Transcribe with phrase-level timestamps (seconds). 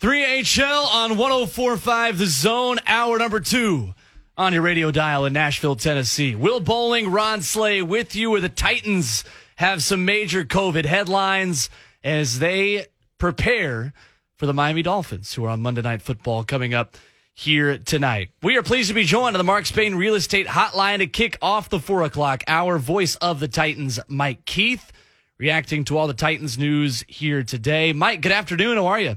[0.00, 3.94] 3HL on 1045 The Zone, hour number two
[4.36, 6.36] on your radio dial in Nashville, Tennessee.
[6.36, 9.24] Will Bowling, Ron Slay with you where the Titans
[9.56, 11.68] have some major COVID headlines
[12.04, 12.86] as they
[13.18, 13.92] prepare
[14.36, 16.96] for the Miami Dolphins, who are on Monday Night Football coming up
[17.34, 18.28] here tonight.
[18.40, 21.38] We are pleased to be joined on the Mark Spain Real Estate Hotline to kick
[21.42, 22.78] off the four o'clock hour.
[22.78, 24.92] Voice of the Titans, Mike Keith,
[25.38, 27.92] reacting to all the Titans news here today.
[27.92, 28.76] Mike, good afternoon.
[28.76, 29.16] How are you?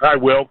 [0.00, 0.50] Hi, Will.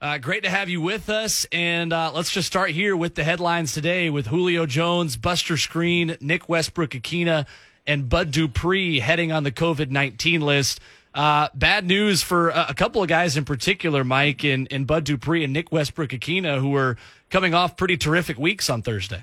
[0.00, 1.46] Uh, great to have you with us.
[1.52, 6.20] And uh, let's just start here with the headlines today with Julio Jones, Buster Skrine,
[6.20, 7.46] Nick Westbrook Ikhine,
[7.86, 10.80] and Bud Dupree heading on the COVID 19 list.
[11.14, 15.44] Uh, bad news for a couple of guys in particular, Mike, and, and Bud Dupree
[15.44, 16.96] and Nick Westbrook Ikhine, who were
[17.30, 19.22] coming off pretty terrific weeks on Thursday.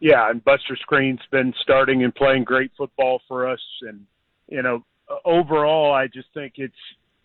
[0.00, 3.60] Yeah, and Buster Skrine's been starting and playing great football for us.
[3.82, 4.06] And,
[4.48, 4.84] you know,
[5.24, 6.74] overall, I just think it's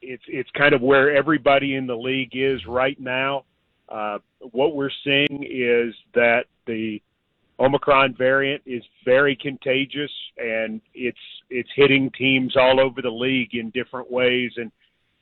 [0.02, 3.46] it's it's kind of where everybody in the league is right now.
[3.90, 4.20] Uh,
[4.52, 7.02] what we're seeing is that the
[7.60, 11.18] Omicron variant is very contagious, and it's
[11.50, 14.52] it's hitting teams all over the league in different ways.
[14.58, 14.72] And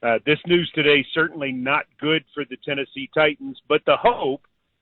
[0.02, 3.60] uh, this news today certainly not good for the Tennessee Titans.
[3.68, 4.42] But the hope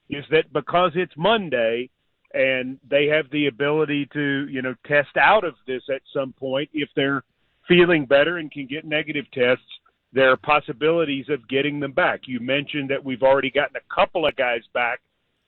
[0.09, 1.89] is that because it's Monday
[2.34, 6.70] and they have the ability to you know test out of this at some point
[6.73, 7.23] if they're
[7.67, 9.66] feeling better and can get negative tests
[10.13, 12.22] there are possibilities of getting them back.
[12.25, 15.02] You mentioned that we've already gotten a couple of guys back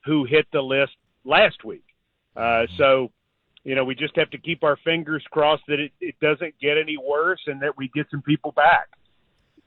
[0.06, 0.94] who hit the list
[1.24, 1.84] last week.
[2.36, 3.12] Uh, so,
[3.64, 6.78] you know, we just have to keep our fingers crossed that it, it doesn't get
[6.78, 8.90] any worse and that we get some people back.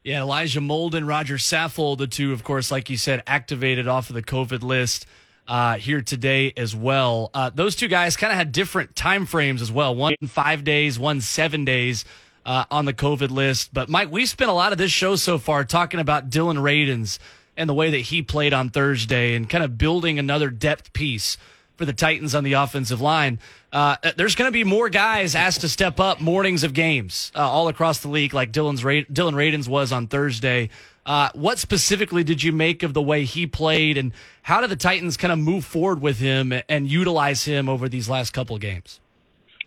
[0.04, 4.14] Yeah, Elijah Molden, Roger Saffold, the two, of course, like you said, activated off of
[4.14, 5.06] the COVID list
[5.46, 7.30] uh, here today as well.
[7.34, 9.94] Uh, those two guys kind of had different time frames as well.
[9.94, 12.04] One five days, one seven days
[12.44, 13.72] uh, on the COVID list.
[13.72, 17.18] But Mike, we spent a lot of this show so far talking about Dillon Radunz
[17.56, 21.36] and the way that he played on Thursday and kind of building another depth piece
[21.76, 23.38] for the Titans on the offensive line.
[23.72, 27.40] Uh, there's going to be more guys asked to step up mornings of games uh,
[27.40, 30.68] all across the league, like Dillon's Ra- Dillon Radunz was on Thursday.
[31.04, 34.12] Uh, what specifically did you make of the way he played, and
[34.42, 38.08] how did the Titans kind of move forward with him and utilize him over these
[38.08, 39.00] last couple of games?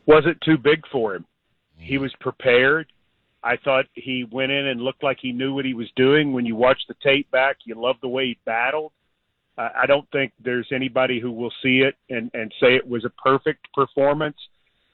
[0.05, 1.25] Was it too big for him?
[1.78, 2.91] He was prepared.
[3.44, 6.34] I thought he went in and looked like he knew what he was doing.
[6.34, 8.91] When you watch the tape back, you love the way he battled.
[9.58, 13.06] Uh, I don't think there's anybody who will see it and, and say it was
[13.06, 14.38] a perfect performance,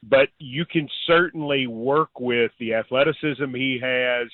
[0.03, 4.27] but you can certainly work with the athleticism he has,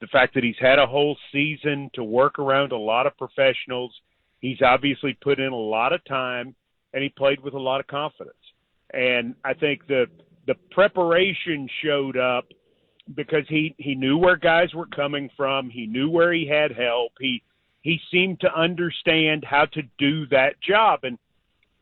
[0.00, 3.92] the fact that he's had a whole season to work around a lot of professionals.
[4.40, 6.54] He's obviously put in a lot of time
[6.94, 8.36] and he played with a lot of confidence.
[8.92, 10.06] And I think the
[10.48, 12.46] the preparation showed up
[13.14, 15.68] because he he knew where guys were coming from.
[15.68, 17.12] He knew where he had help.
[17.20, 17.42] He
[17.82, 21.18] he seemed to understand how to do that job, and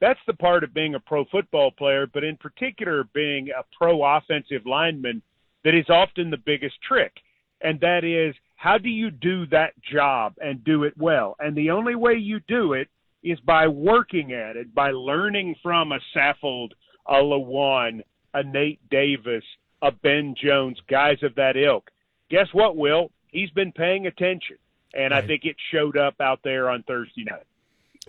[0.01, 4.05] that's the part of being a pro football player, but in particular being a pro
[4.05, 5.23] offensive lineman
[5.65, 7.13] that is often the biggest trick,
[7.61, 11.37] and that is how do you do that job and do it well?
[11.39, 12.89] And the only way you do it
[13.23, 16.71] is by working at it, by learning from a Saffold,
[17.07, 18.03] a Lewan,
[18.37, 19.45] a Nate Davis,
[19.81, 21.91] a Ben Jones, guys of that ilk.
[22.31, 23.11] Guess what, Will?
[23.29, 24.59] He's been paying attention,
[24.95, 25.25] and right.
[25.25, 27.47] I think it showed up out there on Thursday night.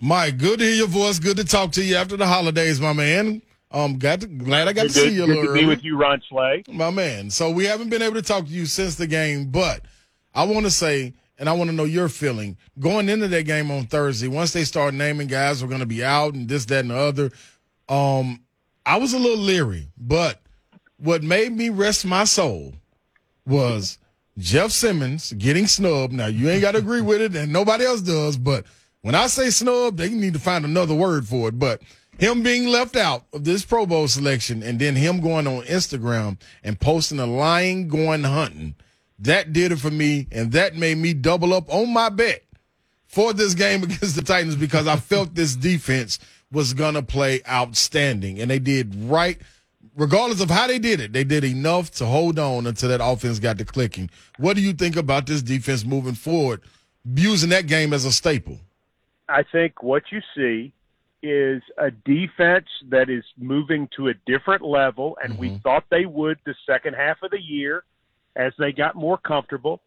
[0.02, 1.18] Mike, good to hear your voice.
[1.18, 3.40] Good to talk to you after the holidays, my man.
[3.70, 5.26] Um, got to, glad I got good, to see you.
[5.26, 7.30] Good to be with you, Ron Slay, my man.
[7.30, 9.82] So we haven't been able to talk to you since the game, but
[10.34, 13.70] I want to say, and I want to know your feeling going into that game
[13.70, 14.28] on Thursday.
[14.28, 16.96] Once they start naming guys we're going to be out and this, that, and the
[16.96, 17.30] other,
[17.88, 18.40] um,
[18.88, 20.40] I was a little leery, but
[20.96, 22.72] what made me rest my soul
[23.46, 23.98] was
[24.38, 26.14] Jeff Simmons getting snubbed.
[26.14, 28.38] Now you ain't got to agree with it, and nobody else does.
[28.38, 28.64] But
[29.02, 31.58] when I say snub, they need to find another word for it.
[31.58, 31.82] But
[32.18, 36.40] him being left out of this Pro Bowl selection, and then him going on Instagram
[36.64, 38.74] and posting a lion going hunting,
[39.18, 42.42] that did it for me, and that made me double up on my bet
[43.06, 46.18] for this game against the Titans because I felt this defense
[46.50, 48.40] was going to play outstanding.
[48.40, 49.38] And they did right,
[49.96, 53.38] regardless of how they did it, they did enough to hold on until that offense
[53.38, 54.10] got to clicking.
[54.38, 56.62] What do you think about this defense moving forward,
[57.04, 58.58] using that game as a staple?
[59.28, 60.72] I think what you see
[61.22, 65.40] is a defense that is moving to a different level, and mm-hmm.
[65.40, 67.84] we thought they would the second half of the year
[68.36, 69.80] as they got more comfortable.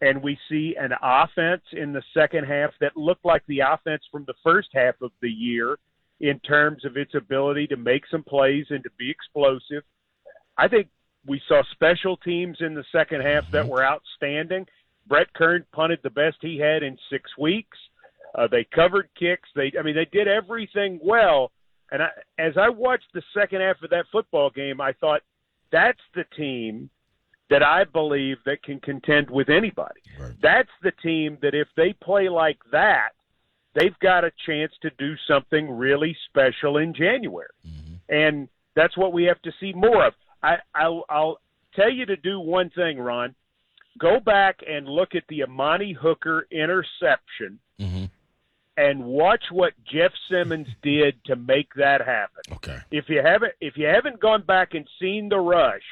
[0.00, 4.24] And we see an offense in the second half that looked like the offense from
[4.26, 5.78] the first half of the year
[6.20, 9.82] in terms of its ability to make some plays and to be explosive.
[10.56, 10.88] I think
[11.26, 14.66] we saw special teams in the second half that were outstanding.
[15.06, 17.76] Brett Kern punted the best he had in six weeks.
[18.34, 19.48] Uh, they covered kicks.
[19.54, 21.52] They, I mean, they did everything well.
[21.90, 22.08] And I,
[22.38, 25.22] as I watched the second half of that football game, I thought
[25.70, 26.90] that's the team
[27.48, 30.00] that I believe that can contend with anybody.
[30.18, 30.32] Right.
[30.42, 33.10] That's the team that if they play like that,
[33.76, 37.48] they've got a chance to do something really special in January.
[37.66, 37.94] Mm-hmm.
[38.08, 40.14] And that's what we have to see more of.
[40.42, 41.38] I, I'll, I'll
[41.74, 43.34] tell you to do one thing, Ron.
[43.98, 48.04] Go back and look at the Amani Hooker interception mm-hmm.
[48.76, 52.42] and watch what Jeff Simmons did to make that happen.
[52.52, 52.78] Okay.
[52.90, 55.82] If you haven't if you haven't gone back and seen the rush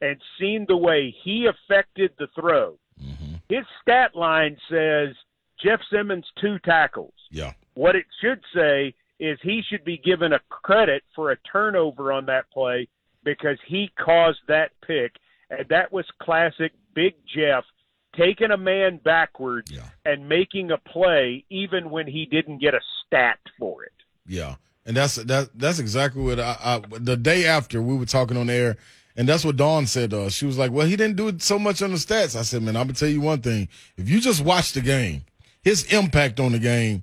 [0.00, 3.34] and seen the way he affected the throw, mm-hmm.
[3.48, 5.16] his stat line says
[5.62, 7.14] Jeff Simmons two tackles.
[7.30, 7.52] Yeah.
[7.74, 12.26] What it should say is he should be given a credit for a turnover on
[12.26, 12.88] that play
[13.24, 15.16] because he caused that pick.
[15.50, 17.64] And that was classic Big Jeff
[18.16, 19.88] taking a man backwards yeah.
[20.04, 23.92] and making a play even when he didn't get a stat for it.
[24.26, 24.56] Yeah.
[24.86, 28.48] And that's that that's exactly what I, I the day after we were talking on
[28.48, 28.76] air
[29.18, 30.32] and that's what Dawn said to us.
[30.32, 32.36] She was like, Well, he didn't do it so much on the stats.
[32.36, 33.68] I said, Man, I'm gonna tell you one thing.
[33.96, 35.24] If you just watch the game,
[35.68, 37.02] his impact on the game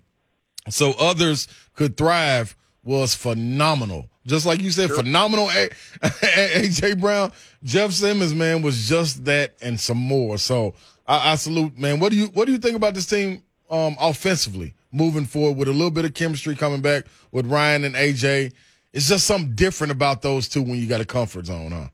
[0.69, 4.09] so others could thrive was phenomenal.
[4.25, 4.97] Just like you said, sure.
[4.97, 5.47] phenomenal.
[5.49, 7.31] AJ Brown,
[7.63, 10.39] Jeff Simmons, man, was just that and some more.
[10.39, 10.73] So
[11.07, 11.99] I, I, salute, man.
[11.99, 15.67] What do you what do you think about this team um, offensively moving forward with
[15.67, 18.51] a little bit of chemistry coming back with Ryan and AJ?
[18.93, 21.89] It's just something different about those two when you got a comfort zone, huh?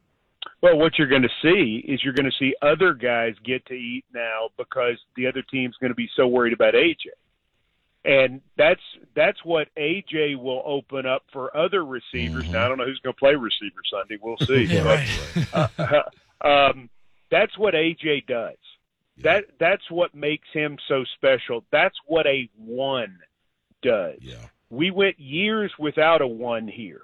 [0.61, 3.73] Well, what you're going to see is you're going to see other guys get to
[3.73, 7.07] eat now because the other team's going to be so worried about AJ
[8.03, 8.81] and that's
[9.15, 12.43] that's what AJ will open up for other receivers.
[12.43, 12.53] Mm-hmm.
[12.53, 14.17] Now I don't know who's going to play receiver Sunday.
[14.21, 14.63] We'll see.
[14.63, 15.05] yeah,
[15.53, 15.69] but,
[16.43, 16.89] uh, um,
[17.29, 18.55] that's what AJ does.
[19.17, 19.23] Yeah.
[19.23, 21.63] That that's what makes him so special.
[21.71, 23.19] That's what a one
[23.83, 24.17] does.
[24.21, 24.45] Yeah.
[24.69, 27.03] We went years without a one here,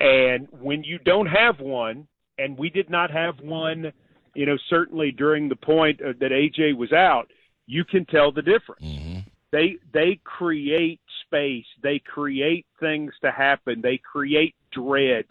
[0.00, 3.92] and when you don't have one, and we did not have one,
[4.34, 7.30] you know, certainly during the point uh, that AJ was out,
[7.66, 8.84] you can tell the difference.
[8.84, 9.18] Mm-hmm.
[9.52, 11.66] They they create space.
[11.82, 13.80] They create things to happen.
[13.80, 15.24] They create dread.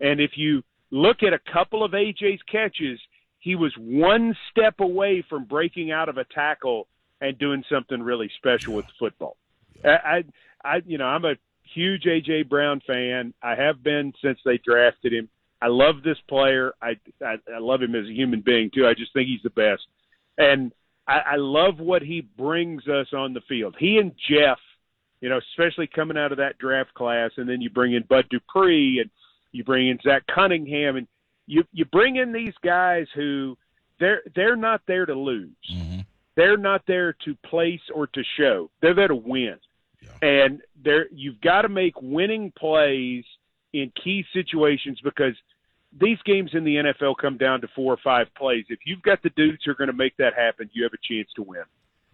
[0.00, 2.98] And if you look at a couple of aj's catches
[3.40, 6.88] he was one step away from breaking out of a tackle
[7.20, 9.36] and doing something really special with football.
[9.84, 10.24] I
[10.64, 11.34] i you know i'm a
[11.74, 13.32] huge aj brown fan.
[13.42, 15.28] I have been since they drafted him
[15.60, 18.94] i love this player i i, I love him as a human being too i
[18.94, 19.82] just think he's the best
[20.38, 20.72] and
[21.08, 23.74] I, I love what he brings us on the field.
[23.78, 24.58] He and Jeff,
[25.20, 28.26] you know, especially coming out of that draft class, and then you bring in Bud
[28.30, 29.10] Dupree and
[29.50, 31.08] you bring in Zach Cunningham, and
[31.46, 33.56] you you bring in these guys who
[33.98, 35.50] they're they're not there to lose.
[35.72, 36.00] Mm-hmm.
[36.36, 38.70] They're not there to place or to show.
[38.80, 39.56] They're there to win.
[40.00, 40.28] Yeah.
[40.28, 43.24] And there you've got to make winning plays
[43.72, 45.34] in key situations because
[45.98, 48.64] these games in the NFL come down to four or five plays.
[48.68, 50.98] If you've got the dudes who are going to make that happen, you have a
[51.02, 51.62] chance to win.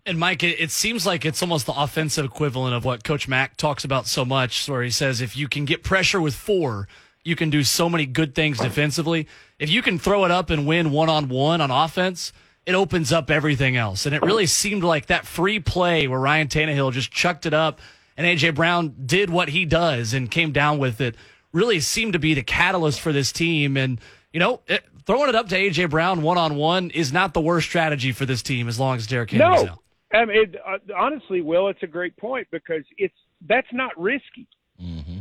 [0.06, 3.84] And Mike, it, seems like it's almost the offensive equivalent of what Coach Mack talks
[3.84, 6.88] about so much, where he says if you can get pressure with four,
[7.24, 9.26] you can do so many good things defensively.
[9.58, 12.34] If you can throw it up and win one on one on offense,
[12.66, 14.04] it opens up everything else.
[14.04, 17.80] And it really seemed like that free play where Ryan Tannehill just chucked it up
[18.16, 21.16] and AJ Brown did what he does and came down with it
[21.54, 23.76] really seemed to be the catalyst for this team.
[23.78, 24.00] And,
[24.32, 25.86] you know, it, throwing it up to A.J.
[25.86, 29.06] Brown one on one is not the worst strategy for this team as long as
[29.06, 29.70] Derrick Henry's no.
[29.70, 29.78] out.
[30.12, 33.14] I mean, it, uh, honestly, Will, it's a great point because it's
[33.46, 34.46] that's not risky.
[34.80, 35.20] Mm-hmm.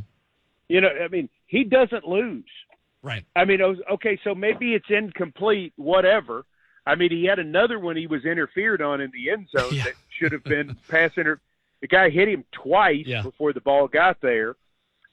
[0.67, 2.49] You know, I mean, he doesn't lose.
[3.01, 3.25] Right.
[3.35, 6.45] I mean, okay, so maybe it's incomplete, whatever.
[6.85, 9.85] I mean, he had another one he was interfered on in the end zone yeah.
[9.85, 11.39] that should have been pass inter.
[11.81, 13.23] The guy hit him twice yeah.
[13.23, 14.55] before the ball got there.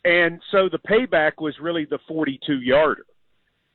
[0.04, 3.04] And so the payback was really the 42 yarder.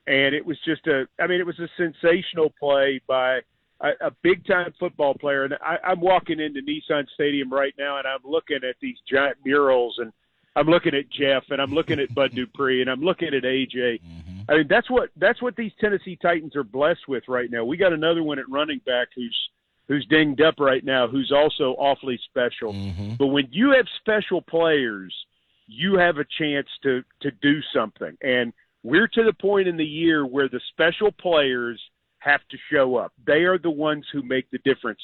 [0.08, 3.39] And it was just a, I mean, it was a sensational play by
[3.82, 5.44] a, a big time football player.
[5.44, 9.38] And I, I'm walking into Nissan Stadium right now and I'm looking at these giant
[9.44, 10.12] murals and
[10.55, 14.01] I'm looking at Jeff and I'm looking at Bud Dupree and I'm looking at AJ.
[14.01, 14.39] Mm-hmm.
[14.50, 17.65] I mean, that's what, that's what these Tennessee Titans are blessed with right now.
[17.65, 19.38] We got another one at running back who's,
[19.88, 22.74] who's dinged up right now, who's also awfully special.
[22.74, 23.15] Mm-hmm.
[23.15, 25.13] But when you have special players,
[25.67, 28.17] you have a chance to to do something.
[28.22, 28.53] And
[28.84, 31.81] we're to the point in the year where the special players
[32.19, 33.13] have to show up.
[33.25, 35.00] They are the ones who make the difference.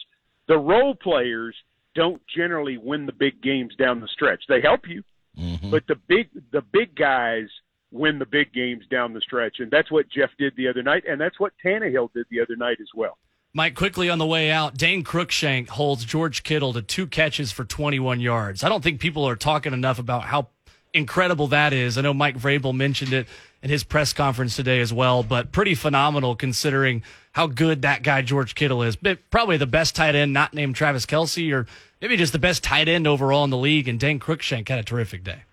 [0.48, 1.56] The role players
[1.96, 4.44] don't generally win the big games down the stretch.
[4.48, 5.04] They help you,
[5.38, 5.72] mm-hmm.
[5.72, 7.48] but the big the big guys
[7.92, 11.04] win the big games down the stretch, and that's what Jeff did the other night,
[11.08, 13.18] and that's what Tannehill did the other night as well.
[13.54, 17.66] Mike, quickly on the way out, Dane Cruikshank holds George Kittle to two catches for
[17.66, 18.64] 21 yards.
[18.64, 20.48] I don't think people are talking enough about how
[20.94, 21.98] incredible that is.
[21.98, 23.28] I know Mike Vrabel mentioned it
[23.62, 27.04] in his press conference today as well, but pretty phenomenal considering
[27.34, 28.96] how good that guy George Kittle is.
[28.96, 31.68] But probably the best tight end not named Travis Kelce, or
[32.02, 33.90] maybe just the best tight end overall in the league.
[33.90, 35.44] And Dane Cruikshank had a terrific day.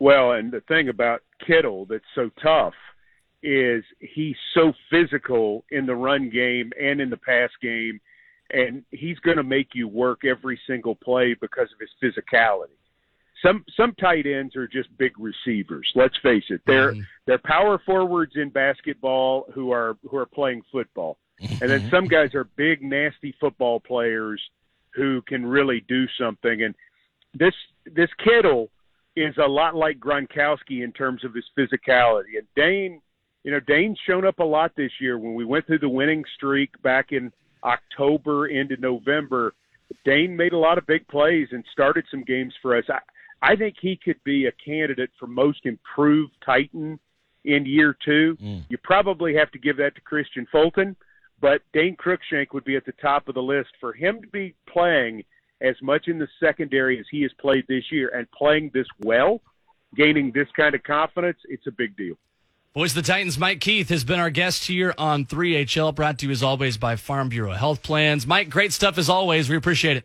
[0.00, 2.74] Well, and the thing about Kittle that's so tough
[3.42, 8.00] is he's so physical in the run game and in the pass game,
[8.50, 12.76] and he's going to make you work every single play because of his physicality.
[13.44, 15.88] Some some tight ends are just big receivers.
[15.94, 17.02] Let's face it; they're mm-hmm.
[17.26, 21.62] they're power forwards in basketball who are who are playing football, mm-hmm.
[21.62, 24.40] and then some guys are big, nasty football players
[24.94, 26.64] who can really do something.
[26.64, 26.74] And
[27.32, 27.54] this
[27.86, 28.70] this Kittle
[29.14, 32.38] is a lot like Gronkowski in terms of his physicality.
[32.38, 33.00] And Dane
[33.44, 35.18] you know, Dane's shown up a lot this year.
[35.18, 37.32] When we went through the winning streak back in
[37.64, 39.54] October into November,
[40.04, 42.84] Dane made a lot of big plays and started some games for us.
[42.88, 42.98] I,
[43.40, 46.98] I think he could be a candidate for most improved Titan
[47.44, 48.36] in year two.
[48.42, 48.64] Mm.
[48.68, 50.96] You probably have to give that to Kristian Fulton,
[51.40, 54.54] but Dane Cruikshank would be at the top of the list for him to be
[54.68, 55.24] playing
[55.60, 59.40] as much in the secondary as he has played this year and playing this well,
[59.96, 61.38] gaining this kind of confidence.
[61.48, 62.16] It's a big deal.
[62.74, 66.26] Voice of the Titans, Mike Keith has been our guest here on 3HL, brought to
[66.26, 68.26] you as always by Farm Bureau Health Plans.
[68.26, 69.48] Mike, great stuff as always.
[69.48, 70.04] We appreciate it.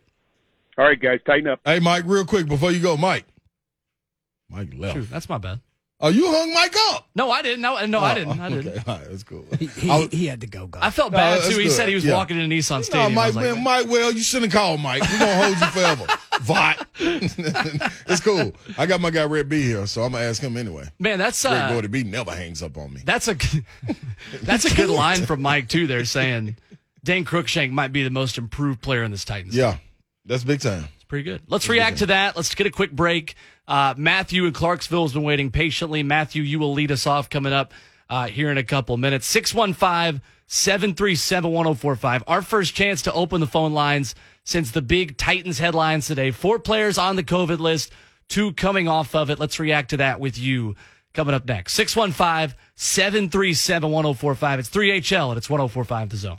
[0.78, 1.60] All right, guys, tighten up.
[1.64, 3.26] Hey, Mike, real quick before you go, Mike.
[4.48, 4.94] Mike left.
[4.94, 5.60] True, that's my bad.
[6.04, 7.08] Oh, you hung Mike up?
[7.14, 7.62] No, I didn't.
[7.62, 8.38] No, no, oh, I didn't.
[8.38, 8.68] I didn't.
[8.68, 9.46] Okay, all right, that's cool.
[9.58, 10.68] He, he, he had to go.
[10.74, 11.58] I felt bad no, too.
[11.58, 12.12] He said he was yeah.
[12.12, 13.14] walking in Nissan Stadium.
[13.14, 15.00] No, Mike, like, man, Mike, well, you shouldn't call Mike.
[15.00, 16.06] We're gonna hold you forever.
[16.42, 16.86] Vot.
[16.98, 18.52] it's cool.
[18.76, 20.90] I got my guy Red B here, so I'm gonna ask him anyway.
[20.98, 23.00] Man, that's uh, Red Boy B never hangs up on me.
[23.02, 23.36] That's a
[24.42, 25.86] that's a good line from Mike too.
[25.86, 26.58] They're saying
[27.02, 29.56] Dane Cruikshank might be the most improved player in this Titans.
[29.56, 29.78] Yeah,
[30.26, 30.88] that's big time.
[31.04, 31.42] It's pretty good.
[31.48, 32.34] Let's that's react to that.
[32.34, 33.34] Let's get a quick break.
[33.68, 36.02] Uh, Matthew in Clarksville has been waiting patiently.
[36.02, 37.74] Matthew, you will lead us off coming up
[38.08, 39.26] uh, here in a couple minutes.
[39.26, 42.24] 615 737 1045.
[42.26, 46.30] Our first chance to open the phone lines since the big Titans headlines today.
[46.30, 47.92] Four players on the COVID list,
[48.28, 49.38] two coming off of it.
[49.38, 50.74] Let's react to that with you
[51.12, 51.74] coming up next.
[51.74, 54.58] 615 737 1045.
[54.58, 56.38] It's 3HL and it's 1045 The Zone.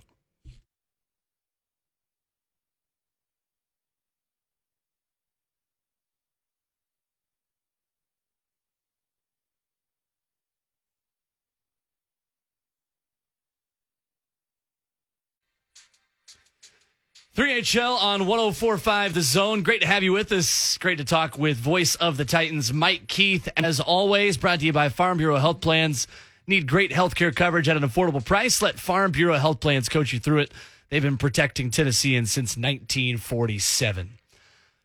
[17.36, 19.62] 3HL on 1045 The Zone.
[19.62, 20.78] Great to have you with us.
[20.78, 23.50] Great to talk with voice of the Titans, Mike Keith.
[23.58, 26.08] As always, brought to you by Farm Bureau Health Plans.
[26.48, 28.62] Need great health care coverage at an affordable price?
[28.62, 30.54] Let Farm Bureau Health Plans coach you through it.
[30.88, 34.12] They've been protecting Tennesseans since 1947.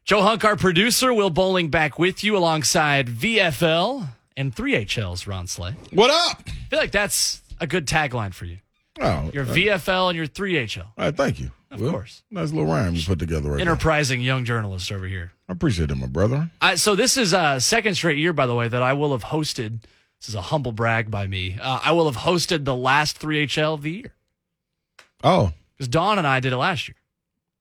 [0.04, 5.76] Joe Hunk, our producer, Will Bowling back with you alongside VFL and 3HL's Ron Slay.
[5.92, 6.42] What up?
[6.49, 8.59] I feel like that's a good tagline for you.
[8.99, 10.85] Oh, your uh, VFL and your 3HL.
[10.85, 11.50] All right, thank you.
[11.70, 12.25] Of course.
[12.30, 15.32] Nice little rhyme you put together right Enterprising young journalist over here.
[15.49, 16.50] I appreciate it, my brother.
[16.61, 19.25] I, so this is a second straight year, by the way, that I will have
[19.25, 19.82] hosted.
[20.20, 21.59] This is a humble brag by me.
[21.61, 24.14] Uh, I will have hosted the last 3HL of the year.
[25.23, 25.52] Oh.
[25.76, 26.97] Because Dawn and I did it last year.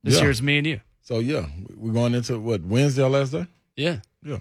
[0.03, 0.24] This yeah.
[0.24, 0.81] year's me and you.
[1.03, 1.45] So, yeah,
[1.75, 3.45] we're going into what, Wednesday or last day?
[3.75, 4.00] Yeah.
[4.24, 4.39] Yeah.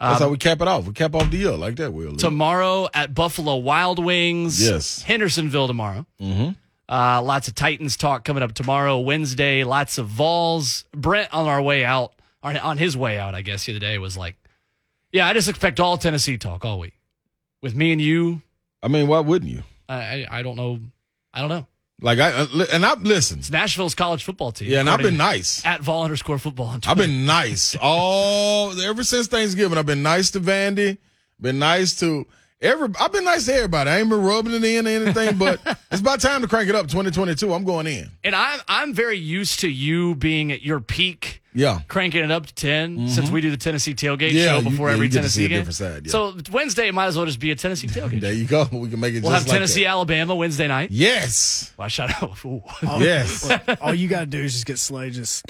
[0.00, 0.86] That's um, how we cap it off.
[0.86, 2.16] We cap off the year like that, Will.
[2.16, 4.60] Tomorrow at Buffalo Wild Wings.
[4.64, 5.02] Yes.
[5.02, 6.06] Hendersonville tomorrow.
[6.20, 6.50] Mm-hmm.
[6.88, 9.64] Uh, lots of Titans talk coming up tomorrow, Wednesday.
[9.64, 10.84] Lots of Vols.
[10.92, 14.16] Brent on our way out, on his way out, I guess the other day was
[14.16, 14.36] like,
[15.10, 16.92] "Yeah, I just expect all Tennessee talk all week
[17.62, 18.42] with me and you."
[18.82, 19.62] I mean, why wouldn't you?
[19.88, 20.78] I I, I don't know.
[21.32, 21.66] I don't know.
[22.00, 23.38] Like I uh, and I listen.
[23.38, 24.70] It's Nashville's college football team.
[24.70, 26.76] Yeah, and I've been nice at Vol underscore football.
[26.86, 29.78] I've been nice all ever since Thanksgiving.
[29.78, 30.98] I've been nice to Vandy.
[31.40, 32.26] Been nice to
[32.64, 33.90] Every I've been nice to everybody.
[33.90, 35.60] I ain't been rubbing it in or anything, but
[35.92, 36.88] it's about time to crank it up.
[36.88, 37.52] 2022.
[37.52, 38.10] I'm going in.
[38.24, 41.42] And I'm I'm very used to you being at your peak.
[41.56, 43.06] Yeah, cranking it up to 10 mm-hmm.
[43.06, 45.70] since we do the Tennessee tailgate yeah, show before you, every yeah, Tennessee game.
[45.70, 46.10] Side, yeah.
[46.10, 48.20] So Wednesday might as well just be a Tennessee tailgate.
[48.22, 48.66] there you go.
[48.72, 49.22] We can make it.
[49.22, 49.90] We'll have like Tennessee, that.
[49.90, 50.90] Alabama Wednesday night.
[50.90, 51.72] Yes.
[51.76, 52.36] Well, I shut up.
[52.98, 53.48] yes.
[53.80, 55.44] all you got to do is just get Slay just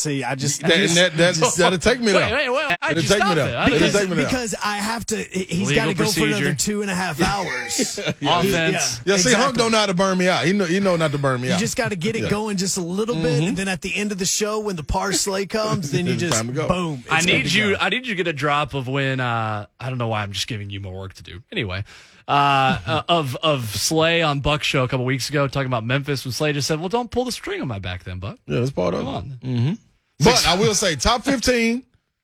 [0.00, 2.34] See, I just, That, and that, that, that'll take me Wait, there.
[2.34, 2.76] wait, wait.
[2.80, 3.54] How'd It'll take me stop it?
[3.54, 4.24] I It'll take me there.
[4.24, 5.16] because I have to.
[5.16, 7.98] He's got to go for another two and a half hours.
[8.22, 9.00] Offense.
[9.04, 10.44] Yeah, see, Hunk don't know how to burn me out.
[10.46, 11.60] He know, he know not to burn me You out.
[11.60, 12.30] You just got to get it Yeah.
[12.30, 14.82] going just a little bit, and then at the end of the show, when the
[14.84, 16.66] parsley comes, then you just time to go.
[16.68, 17.04] boom.
[17.10, 17.72] I need you.
[17.72, 17.76] go.
[17.80, 19.20] I need you to get a drop of when.
[19.20, 21.42] Uh, I don't know why I'm just giving you more work to do.
[21.52, 21.84] Anyway,
[22.28, 22.30] uh,
[22.86, 26.32] uh, of of Slay on Buck show a couple weeks ago talking about Memphis when
[26.32, 28.70] Slay just said, "Well, don't pull the string on my back, then, Buck." yeah, it's
[28.70, 29.46] part of Come it.
[29.68, 29.78] on.
[30.20, 30.24] Mm.
[30.24, 31.82] But I will say, top 15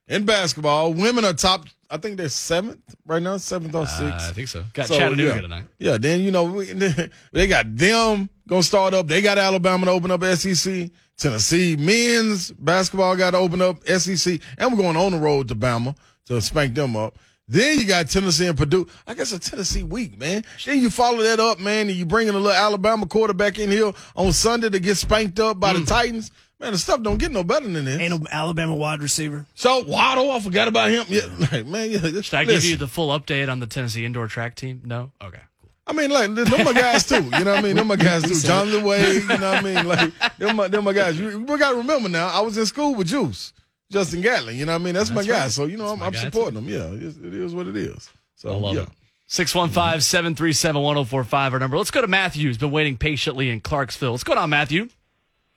[0.09, 0.93] in basketball.
[0.93, 4.29] Women are top, I think they're seventh right now, seventh or Uh, sixth.
[4.31, 4.65] I think so.
[4.73, 5.41] Got So, Chattanooga yeah.
[5.41, 5.65] tonight.
[5.79, 6.67] Yeah, then you know we,
[7.33, 9.07] they got them gonna start up.
[9.07, 10.91] They got Alabama to open up SEC.
[11.17, 15.55] Tennessee men's basketball got to open up SEC, and we're going on the road to
[15.55, 17.17] Bama to spank them up.
[17.49, 18.87] Then you got Tennessee and Purdue.
[19.07, 20.45] I guess a Tennessee week, man.
[20.65, 23.71] Then you follow that up, man, and you bring in a little Alabama quarterback in
[23.71, 26.33] here on Sunday to get spanked up by the Titans.
[26.59, 28.01] Man, the stuff don't get no better than this.
[28.01, 29.45] And an Alabama wide receiver.
[29.55, 31.05] So Waddle, I forgot about him.
[31.09, 32.21] Yeah, like, man, yeah.
[32.23, 34.81] Should I give you the full update on the Tennessee indoor track team?
[34.85, 35.13] No.
[35.23, 35.41] Okay.
[35.87, 37.23] I mean, like, them my guys too.
[37.23, 37.77] You know what I mean?
[37.77, 38.35] Them my guys too.
[38.47, 39.87] Jonathan Wade, you know what I mean?
[39.87, 41.21] Like, them my, them my guys.
[41.21, 43.53] You, we got to remember now, I was in school with Juice,
[43.91, 44.57] Justin Gatlin.
[44.57, 44.95] You know what I mean?
[44.95, 45.49] That's, my That's guy.
[45.49, 46.69] So, you know, I'm, I'm guy, supporting them.
[46.69, 48.11] Yeah, it is, it is what it is.
[48.35, 48.83] So, I love yeah.
[48.83, 48.89] it.
[49.29, 51.77] 615 737 1045, our number.
[51.77, 54.13] Let's go to Matthew, who's been waiting patiently in Clarksville.
[54.13, 54.89] What's going on, Matthew?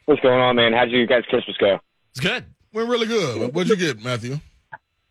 [0.10, 0.74] What's going on, man?
[0.74, 1.80] How'd you guys' Christmas go?
[2.10, 2.44] It's good.
[2.74, 3.54] Went really good.
[3.54, 4.40] What'd you get, Matthew?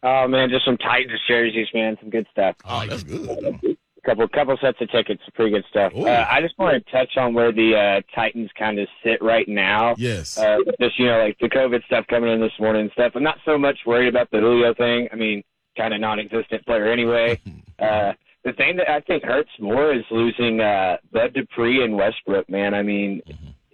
[0.03, 1.97] Oh man, just some Titans jerseys, man.
[2.01, 2.57] Some good stuff.
[2.65, 3.79] Oh, that's good.
[4.05, 5.93] Couple couple sets of tickets, pretty good stuff.
[5.95, 9.49] Uh, I just want to touch on where the uh, Titans kind of sit right
[9.49, 9.95] now.
[9.99, 10.37] Yes.
[10.37, 13.13] Uh, just you know, like the COVID stuff coming in this morning and stuff.
[13.15, 15.07] I'm not so much worried about the Julio thing.
[15.13, 15.45] I mean,
[15.77, 17.41] kind of non-existent player anyway.
[17.79, 18.15] uh,
[18.45, 22.51] the thing that I think hurts more is losing uh, Bud Dupree and Westbrook.
[22.51, 23.23] Man, I mean,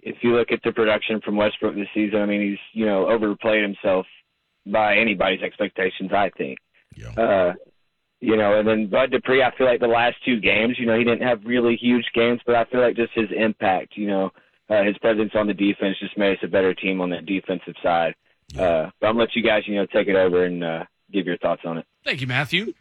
[0.05, 3.09] if you look at the production from Westbrook this season, I mean, he's you know
[3.09, 4.05] overplayed himself
[4.65, 6.11] by anybody's expectations.
[6.13, 6.59] I think.
[6.95, 7.09] Yeah.
[7.09, 7.53] Uh,
[8.21, 10.97] you know, and then Bud Dupree, I feel like the last two games, you know,
[10.97, 14.31] he didn't have really huge games, but I feel like just his impact, you know,
[14.69, 17.75] uh, his presence on the defense just made us a better team on the defensive
[17.83, 18.15] side.
[18.53, 21.25] Uh, but I'm gonna let you guys, you know, take it over and uh, give
[21.25, 21.85] your thoughts on it.
[22.03, 22.73] Thank you, Matthew.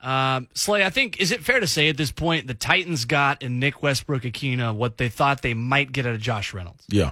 [0.00, 3.42] Um, Slay, I think, is it fair to say at this point the Titans got
[3.42, 6.84] in Nick Westbrook Ikhine what they thought they might get out of Josh Reynolds?
[6.88, 7.10] Yeah.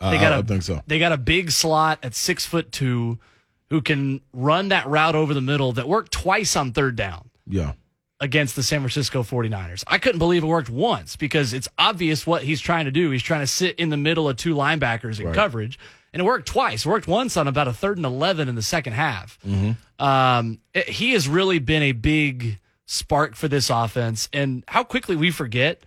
[0.00, 0.80] I, They got a- I think so.
[0.86, 3.18] They got a big slot at six foot two
[3.70, 7.72] who can run that route over the middle that worked twice on third down Yeah.
[8.20, 9.82] against the San Francisco 49ers.
[9.88, 13.10] I couldn't believe it worked once because it's obvious what he's trying to do.
[13.10, 15.34] He's trying to sit in the middle of two linebackers in Right.
[15.34, 15.78] coverage,
[16.12, 16.84] and it worked twice.
[16.84, 19.38] It worked once on about a third and 11 in the second half.
[19.46, 20.04] Mm-hmm.
[20.04, 25.14] Um, it- he has really been a big spark for this offense, and how quickly
[25.16, 25.82] we forget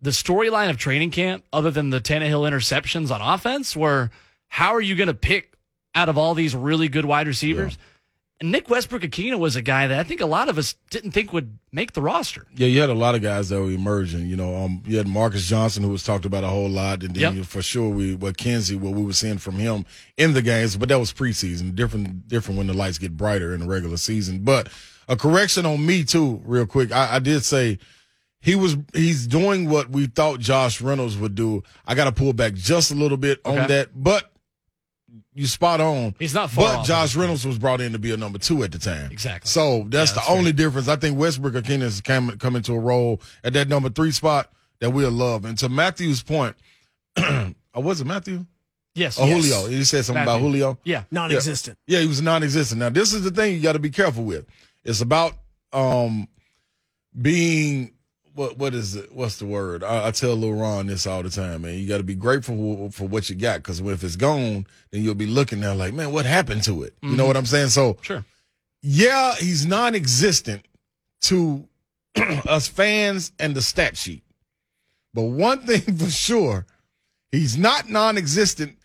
[0.00, 4.10] the storyline of training camp, other than the Tannehill interceptions on offense, were
[4.48, 5.52] how are you going to pick
[5.94, 7.76] out of all these really good wide receivers?
[8.42, 11.12] And Nick Westbrook Ikhine was a guy that I think a lot of us didn't
[11.12, 12.44] think would make the roster.
[12.56, 14.26] Yeah, you had a lot of guys that were emerging.
[14.26, 17.14] You know, um, you had Marcus Johnson, who was talked about a whole lot, and
[17.14, 17.34] then Yep.
[17.34, 20.76] you- for sure we what Kenzie, what we were seeing from him in the games,
[20.76, 21.76] but that was preseason.
[21.76, 24.40] Different, different when the lights get brighter in the regular season.
[24.40, 24.68] But
[25.08, 26.90] a correction on me too, real quick.
[26.90, 27.78] I, I did say
[28.40, 31.62] he was he's doing what we thought Josh Reynolds would do.
[31.86, 34.31] I got to pull back just a little bit on that, but
[35.34, 36.14] you spot on.
[36.18, 38.62] He's not far But off Josh Reynolds was brought in to be a number two
[38.64, 39.10] at the time.
[39.10, 39.48] Exactly.
[39.48, 40.88] So that's Yeah, the that's only difference.
[40.88, 44.50] I think Westbrook Ikhine has come, come into a role at that number three spot
[44.80, 45.44] that we'll love.
[45.44, 46.56] And to Matthew's point,
[47.18, 48.46] or was it Matthew?
[48.94, 49.18] Yes.
[49.18, 49.44] Or yes.
[49.48, 49.68] Julio?
[49.70, 50.46] He said something about Matthew.
[50.48, 50.78] Julio.
[50.84, 51.04] Yeah.
[51.10, 51.78] Non-existent.
[51.86, 52.78] Yeah, he was non-existent.
[52.78, 54.46] Now this is the thing you got to be careful with.
[54.84, 55.34] It's about
[55.72, 56.28] um
[57.20, 57.92] being
[58.34, 59.12] what what is it?
[59.12, 59.84] What's the word?
[59.84, 61.78] I, I tell Lil Ron this all the time, man.
[61.78, 65.14] You got to be grateful for what you got because if it's gone, then you'll
[65.14, 66.94] be looking there like, man, what happened to it?
[67.02, 67.26] You know mm-hmm.
[67.26, 67.68] what I'm saying?
[67.68, 68.24] So Sure.
[68.82, 70.64] yeah, he's non-existent
[71.22, 71.66] to
[72.16, 74.22] us fans and the stat sheet.
[75.14, 76.66] But one thing for sure,
[77.30, 78.76] he's not non-existent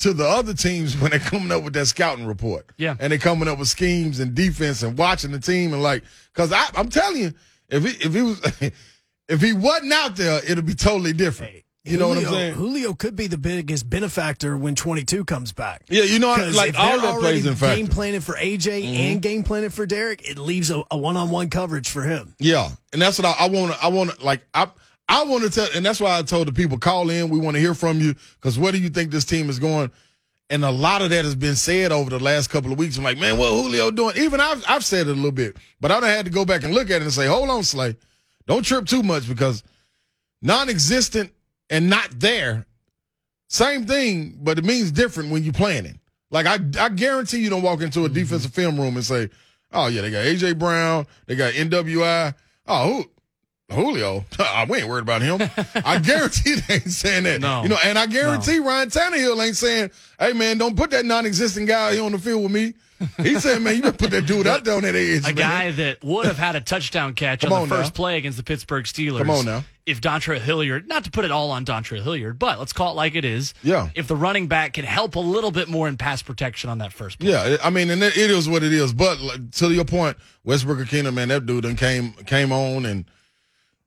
[0.00, 2.70] to the other teams when they're coming up with that scouting report.
[2.76, 2.94] Yeah.
[3.00, 6.52] And they're coming up with schemes and defense and watching the team and like, cause
[6.52, 7.34] I'm telling you,
[7.68, 8.40] if he, if he was,
[9.28, 11.64] if he wasn't out there, it'll be totally different.
[11.84, 12.54] You know what I'm saying?
[12.54, 15.82] Julio could be the biggest benefactor when 22 comes back.
[15.88, 17.76] Yeah, you know, like all that plays in factor.
[17.76, 18.94] Game planning for AJ mm-hmm.
[18.94, 22.34] and game planning for Derrick, it leaves a, a one-on-one coverage for him.
[22.38, 23.82] Yeah, and that's what I, I want.
[23.82, 24.68] I want to like I.
[25.10, 27.30] I want to tell, and that's why I told the people call in.
[27.30, 29.90] We want to hear from you because where do you think this team is going?
[30.50, 32.96] And a lot of that has been said over the last couple of weeks.
[32.96, 34.16] I'm like, man, what Julio doing?
[34.16, 36.64] Even I've I've said it a little bit, but I don't had to go back
[36.64, 37.96] and look at it and say, hold on, Slay,
[38.46, 39.62] don't trip too much because
[40.40, 41.32] non-existent
[41.68, 42.66] and not there,
[43.48, 46.00] same thing, but it means different when you're planning.
[46.30, 48.14] Like I, I guarantee you don't walk into a mm-hmm.
[48.14, 49.30] defensive film room and say,
[49.72, 52.34] "Oh yeah, they got AJ Brown, they got NWI.
[52.66, 53.10] Oh, who,
[53.70, 54.24] Julio,
[54.68, 55.40] we ain't worried about him."
[55.84, 57.40] I guarantee they ain't saying that.
[57.40, 57.62] No.
[57.62, 61.68] You know, and I guarantee Ryan Tannehill ain't saying, "Hey man, don't put that non-existent
[61.68, 62.74] guy here on the field with me."
[63.22, 65.34] He said, "Man, you better put that dude out there on that edge." A man.
[65.34, 67.82] guy that would have had a touchdown catch on, on the now.
[67.82, 69.18] first play against the Pittsburgh Steelers.
[69.18, 69.64] Come on now.
[69.86, 72.96] If Dontre Hilliard, not to put it all on Dontre Hilliard, but let's call it
[72.96, 73.54] like it is.
[73.62, 73.88] Yeah.
[73.94, 76.92] If the running back can help a little bit more in pass protection on that
[76.92, 77.30] first play.
[77.30, 78.92] Yeah, I mean, and it is what it is.
[78.92, 79.18] But
[79.52, 83.06] to your point, Westbrook Ikhine, man, that dude done came came on, and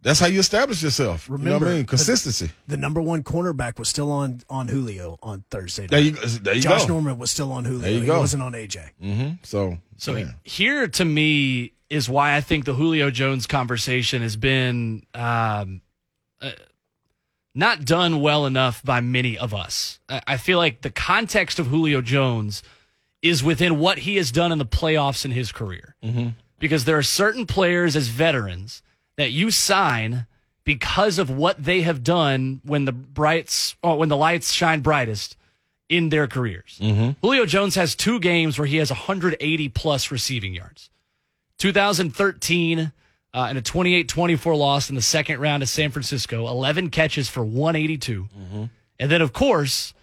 [0.02, 1.28] that's how you establish yourself.
[1.28, 1.86] you know Remember, what I mean?
[1.86, 2.50] Consistency.
[2.68, 5.88] The number one cornerback was still on on Julio on Thursday.
[5.88, 6.94] There you, there you Josh go.
[6.94, 7.82] Norman was still on Julio.
[7.82, 8.20] There you he go.
[8.20, 8.90] wasn't on AJ.
[9.00, 10.32] hmm So, So yeah.
[10.44, 15.82] here to me is why I think the Julio Jones conversation has been um,
[16.42, 16.52] uh,
[17.54, 20.00] not done well enough by many of us.
[20.10, 22.64] I I feel like the context of Julio Jones
[23.22, 25.96] is within what he has done in the playoffs in his career.
[26.58, 28.82] Because there are certain players as veterans
[29.22, 30.26] that you sign
[30.64, 35.38] because of what they have done when the brights or when the lights shine brightest
[35.90, 36.80] in their careers.
[36.82, 37.12] Mm-hmm.
[37.22, 40.90] Julio Jones has two games where he has 180 plus receiving yards.
[41.58, 42.92] 2013
[43.34, 47.44] uh, in a 28-24 loss in the second round of San Francisco, 11 catches for
[47.44, 48.24] 182.
[48.24, 48.64] Mm-hmm.
[49.00, 49.94] And then of course,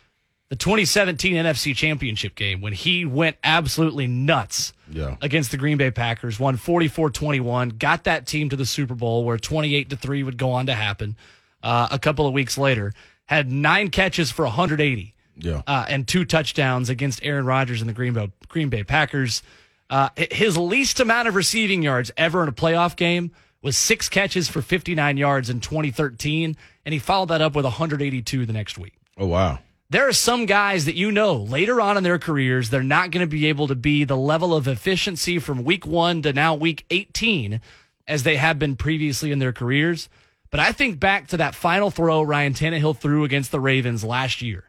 [0.48, 5.16] the 2017 NFC Championship game when he went absolutely nuts Yeah.
[5.20, 9.36] against the Green Bay Packers, won 44-21, got that team to the Super Bowl where
[9.38, 11.16] 28 to 3 would go on to happen.
[11.62, 12.92] Uh, a couple of weeks later,
[13.26, 15.62] had 9 catches for 180 yeah.
[15.66, 19.42] uh, and two touchdowns against Aaron Rodgers and the Green Bay, Green Bay Packers.
[19.90, 24.48] Uh, his least amount of receiving yards ever in a playoff game was six catches
[24.48, 28.94] for 59 yards in 2013, and he followed that up with 182 the next week.
[29.18, 29.58] Oh wow.
[29.90, 33.26] There are some guys that you know later on in their careers, they're not going
[33.26, 36.84] to be able to be the level of efficiency from week one to now week
[36.90, 37.62] 18
[38.06, 40.10] as they have been previously in their careers.
[40.50, 44.42] But I think back to that final throw Ryan Tannehill threw against the Ravens last
[44.42, 44.64] year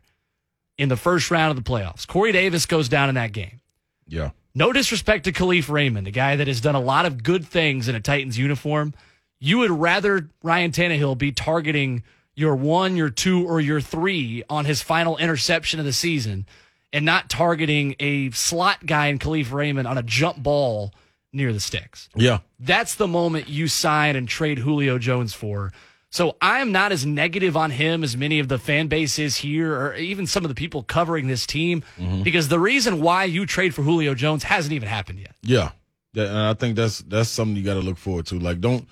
[0.77, 2.07] in the first round of the playoffs.
[2.07, 3.59] Corey Davis goes down in that game.
[4.07, 4.31] Yeah.
[4.55, 7.89] No disrespect to Kalif Raymond, a guy that has done a lot of good things
[7.89, 8.93] in a Titans uniform.
[9.39, 12.03] You would rather Ryan Tannehill be targeting
[12.39, 16.45] your one, your two, or your three on his final interception of the season
[16.93, 20.93] and not targeting a slot guy in Kalif Raymond on a jump ball
[21.33, 22.07] near the sticks.
[22.15, 22.39] Yeah.
[22.57, 25.73] That's the moment you sign and trade Julio Jones for.
[26.11, 29.35] So I am not as negative on him as many of the fan base is
[29.35, 32.23] here, or even some of the people covering this team, mm-hmm.
[32.23, 35.35] because the reason why you trade for Julio Jones hasn't even happened yet.
[35.43, 35.71] Yeah.
[36.15, 38.39] And I think that's that's something you got to look forward to.
[38.39, 38.87] Like, don't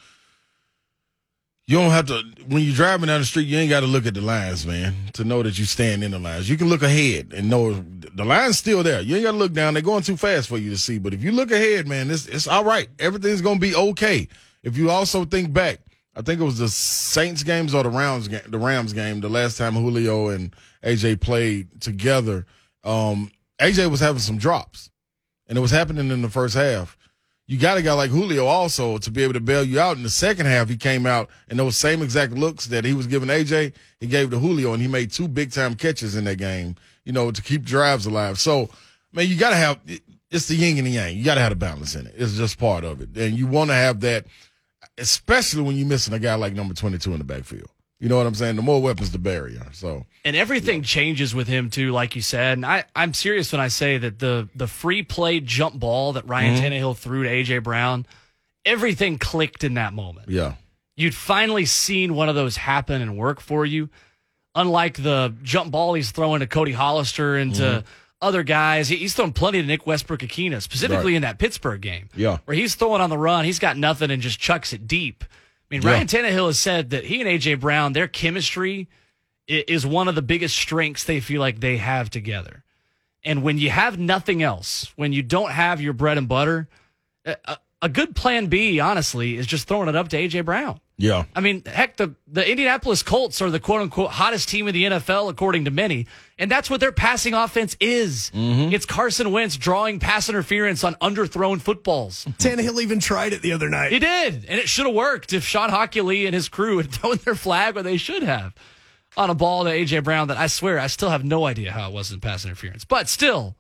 [1.67, 4.06] you don't have to when you're driving down the street, you ain't got to look
[4.06, 6.49] at the lines, man, to know that you stand in the lines.
[6.49, 9.01] You can look ahead and know the line's still there.
[9.01, 10.97] You ain't got to look down; they're going too fast for you to see.
[10.97, 12.88] But if you look ahead, man, it's it's all right.
[12.99, 14.30] Everything's gonna be okay.
[14.63, 15.80] If you also think back,
[16.15, 19.30] I think it was the Saints games or the Rams game, the Rams game, the
[19.30, 22.45] last time Julio and AJ played together.
[22.86, 24.89] Um, AJ was having some drops,
[25.47, 26.97] and it was happening in the first half
[27.47, 29.95] you got a guy like Julio also to be able to bail you out.
[29.95, 33.07] In the second half, he came out and those same exact looks that he was
[33.07, 36.36] giving AJ, he gave to Julio, and he made two big time catches in that
[36.38, 38.38] game, you know, to keep drives alive.
[38.38, 38.69] So,
[39.13, 39.79] man, you got to have
[40.29, 41.17] it's the yin and the yang.
[41.17, 42.15] You got to have the balance in it.
[42.17, 44.25] It's just part of it, and you want to have that,
[44.97, 47.71] especially when you're missing a guy like number 22 in the backfield.
[47.99, 48.57] You know what I'm saying?
[48.57, 49.65] The more weapons, the barrier.
[49.73, 52.57] So, And everything changes with him too, like you said.
[52.57, 56.27] And I, I'm serious when I say that the the free play jump ball that
[56.27, 56.65] Ryan mm-hmm.
[56.65, 58.05] Tannehill threw to AJ Brown,
[58.65, 60.29] everything clicked in that moment.
[60.29, 60.53] yeah,
[60.95, 63.89] you'd finally seen one of those happen and work for you.
[64.53, 67.88] Unlike the jump ball he's throwing to Cody Hollister and to mm-hmm.
[68.21, 71.17] other guys, he's thrown plenty to Nick Westbrook Ikhine, specifically Right.
[71.17, 72.10] in that Pittsburgh game.
[72.15, 72.38] Yeah.
[72.45, 75.23] Where he's throwing on the run, he's got nothing and just chucks it deep.
[75.69, 75.91] I mean, Yeah.
[75.91, 78.88] Ryan Tannehill has said that he and AJ Brown, their chemistry
[79.47, 82.63] is one of the biggest strengths they feel like they have together.
[83.23, 86.67] And when you have nothing else, when you don't have your bread and butter,
[87.25, 90.80] a, a- a good plan B, honestly, is just throwing it up to AJ Brown.
[90.99, 94.73] Yeah, I mean, heck, the, the Indianapolis Colts are the quote unquote hottest team in
[94.73, 96.07] the NFL, according to many.
[96.39, 98.31] And that's what their passing offense is.
[98.33, 98.73] Mm-hmm.
[98.73, 102.25] It's Carson Wentz drawing pass interference on underthrown footballs.
[102.39, 103.91] Tannehill even tried it the other night.
[103.91, 104.45] He did.
[104.45, 107.75] And it should have worked if Shawn Hochuli and his crew had thrown their flag
[107.75, 108.55] where they should have
[109.15, 109.99] on a ball to A.J.
[109.99, 112.86] Brown that I swear I still have no idea how it wasn't pass interference.
[112.86, 113.55] But still,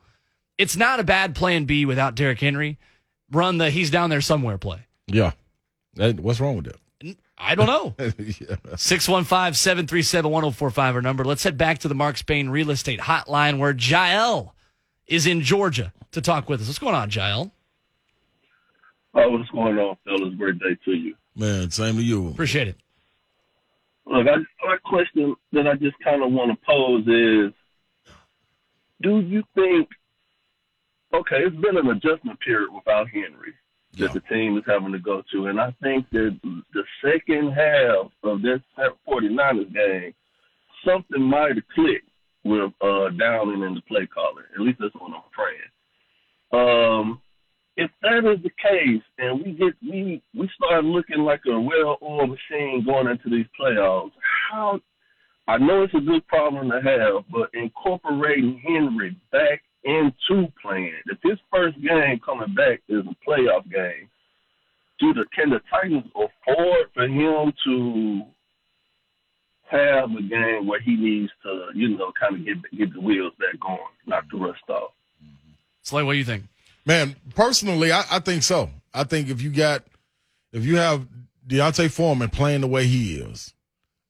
[0.57, 2.79] it's not a bad plan B without Derrick Henry.
[3.31, 4.87] Run the he's down there somewhere play.
[5.05, 5.33] yeah.
[5.93, 6.75] That, what's wrong with that?
[7.37, 7.93] I don't know.
[7.99, 8.55] yeah.
[8.75, 11.23] 615 737 1045 our number.
[11.23, 14.55] Let's head back to the Mark Spain real estate hotline where Jael
[15.05, 16.67] is in Georgia to talk with us.
[16.67, 17.51] What's going on, Jael?
[19.13, 20.33] Oh, what's going on, fellas?
[20.35, 21.15] Great day to you.
[21.35, 22.29] Man, same to you.
[22.29, 22.75] Appreciate it.
[24.05, 27.53] Look, I, my question that I just kind of want to pose is,
[29.01, 29.89] do you think?
[31.13, 33.53] Okay, it's been an adjustment period without Henry
[33.99, 38.11] that the team is having to go to, and I think that the second half
[38.23, 38.59] of this
[39.07, 40.13] 49ers game,
[40.85, 42.09] something might have clicked
[42.43, 44.45] with uh, Downing and the play caller.
[44.55, 45.71] At least that's what I'm praying.
[46.53, 47.21] Um,
[47.75, 52.29] if that is the case, and we get we we start looking like a well-oiled
[52.29, 54.11] machine going into these playoffs,
[54.49, 54.79] how?
[55.49, 61.17] I know it's a good problem to have, but incorporating Henry back into playing, if
[61.23, 64.09] his first game coming back is a playoff game,
[64.99, 68.21] do the can the Titans afford for him to
[69.69, 73.33] have a game where he needs to, you know, kind of get get the wheels
[73.39, 74.91] back going, knock the rust off?
[75.83, 76.45] Slay, what do you think?
[76.85, 78.69] Man, personally, I, I think so.
[78.93, 79.83] I think if you got,
[80.51, 81.05] if you have
[81.45, 83.53] D'Onta Foreman playing the way he is,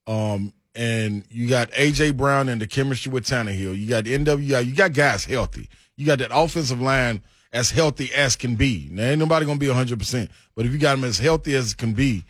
[0.06, 4.76] um, and you got AJ Brown and the chemistry with Tannehill, you got NWI, you
[4.76, 5.70] got guys healthy.
[5.96, 8.88] You got that offensive line as healthy as can be.
[8.92, 11.74] Now, ain't nobody gonna be hundred percent, but if you got them as healthy as
[11.74, 12.24] can be,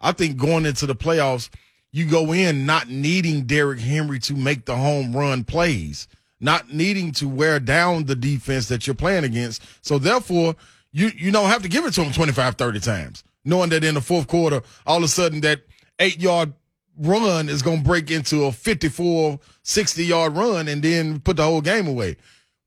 [0.00, 1.48] I think going into the playoffs,
[1.92, 6.08] you go in not needing Derrick Henry to make the home run plays,
[6.40, 9.62] not needing to wear down the defense that you're playing against.
[9.80, 10.56] So therefore,
[10.90, 13.94] you you don't have to give it to him 25, 30 times, knowing that in
[13.94, 15.60] the fourth quarter, all of a sudden that
[16.00, 16.52] eight yard
[16.98, 21.44] run is going to break into a 54, 60 yard run and then put the
[21.44, 22.16] whole game away.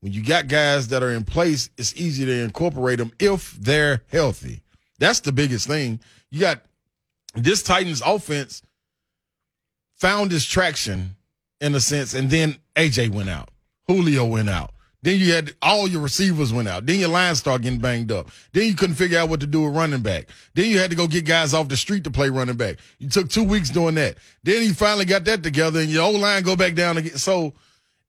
[0.00, 4.02] When you got guys that are in place, it's easy to incorporate them if they're
[4.10, 4.62] healthy.
[4.98, 6.00] That's the biggest thing.
[6.30, 6.62] You got
[7.34, 8.62] this Titans offense
[9.96, 11.16] found its traction
[11.60, 13.50] in a sense, and then AJ went out,
[13.86, 14.72] Julio went out.
[15.06, 16.84] Then you had all your receivers went out.
[16.84, 18.28] Then your line started getting banged up.
[18.52, 20.26] Then you couldn't figure out what to do with running back.
[20.54, 22.78] Then you had to go get guys off the street to play running back.
[22.98, 24.16] You took two weeks doing that.
[24.42, 27.18] Then you finally got that together, and your old line go back down again.
[27.18, 27.54] So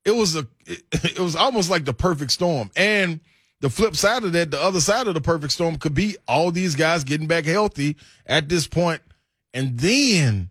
[0.05, 2.71] it was a it, was almost like the perfect storm.
[2.75, 3.19] And
[3.61, 6.49] the flip side of that, the other side of the perfect storm could be all
[6.49, 9.03] these guys getting back healthy at this point,
[9.53, 10.49] and then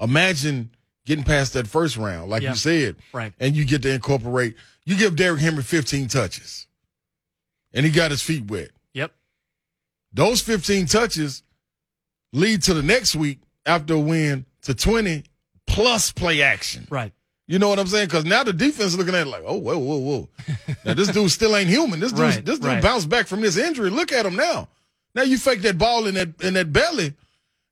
[0.00, 0.70] imagine
[1.04, 2.50] getting past that first round, like Yeah.
[2.50, 3.32] you said, Right.
[3.40, 4.54] and you get to incorporate.
[4.86, 6.66] You give Derrick Henry 15 touches,
[7.72, 8.70] and he got his feet wet.
[8.92, 9.12] Yep.
[10.12, 11.42] Those 15 touches
[12.32, 15.24] lead to the next week after a win to 20
[15.66, 16.86] plus play action.
[16.90, 17.12] Right.
[17.46, 18.06] You know what I'm saying?
[18.06, 20.28] Because now the defense is looking at it like, oh, whoa, whoa, whoa.
[20.84, 22.00] now this dude still ain't human.
[22.00, 22.82] This dude, Right, this dude right.
[22.82, 23.90] bounced back from this injury.
[23.90, 24.68] Look at him now.
[25.14, 27.14] Now you fake that ball in that in that belly,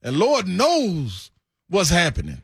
[0.03, 1.31] and Lord knows
[1.69, 2.43] what's happening.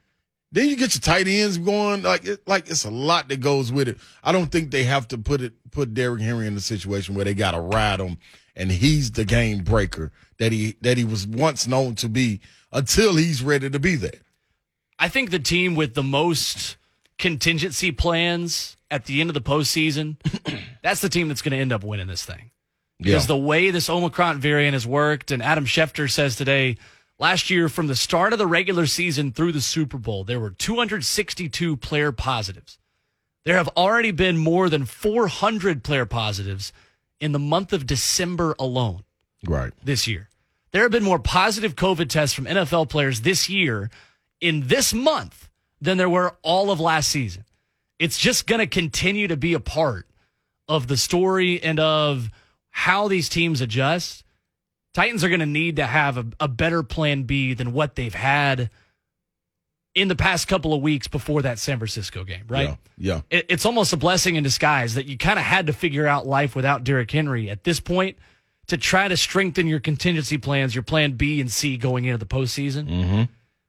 [0.51, 2.03] Then you get your tight ends going.
[2.03, 3.99] Like it, like it's a lot that goes with it.
[4.25, 7.25] I don't think they have to put it put Derrick Henry in a situation where
[7.25, 8.19] they got to ride him,
[8.57, 12.41] and he's the game breaker that he that he was once known to be
[12.73, 14.23] until he's ready to be there.
[14.99, 16.77] I think the team with the most
[17.19, 20.17] contingency plans at the end of the postseason,
[20.83, 22.51] that's the team that's going to end up winning this thing.
[23.01, 26.79] Because the way this Omicron variant has worked, and Adam Schefter says today,
[27.19, 30.51] last year from the start of the regular season through the Super Bowl, there were
[30.51, 32.79] 262 player positives.
[33.45, 36.73] There have already been more than 400 player positives
[37.21, 39.05] in the month of December alone
[39.47, 39.73] right.
[39.83, 40.29] this year.
[40.71, 43.91] There have been more positive COVID tests from NFL players this year
[44.41, 45.49] in this month
[45.81, 47.45] than there were all of last season.
[47.99, 50.07] It's just going to continue to be a part
[50.69, 52.31] of the story and of
[52.71, 54.25] how these teams adjust.
[54.95, 58.15] Titans are going to need to have a, a better plan B than what they've
[58.15, 58.71] had
[59.95, 62.77] in the past couple of weeks before that San Francisco game, right?
[62.97, 63.15] Yeah.
[63.15, 63.21] Yeah.
[63.39, 66.27] it, it's almost a blessing in disguise that you kind of had to figure out
[66.27, 68.17] life without Derrick Henry at this point
[68.69, 72.27] to try to strengthen your contingency plans, your plan B and C going into the
[72.27, 73.23] postseason, Mm-hmm.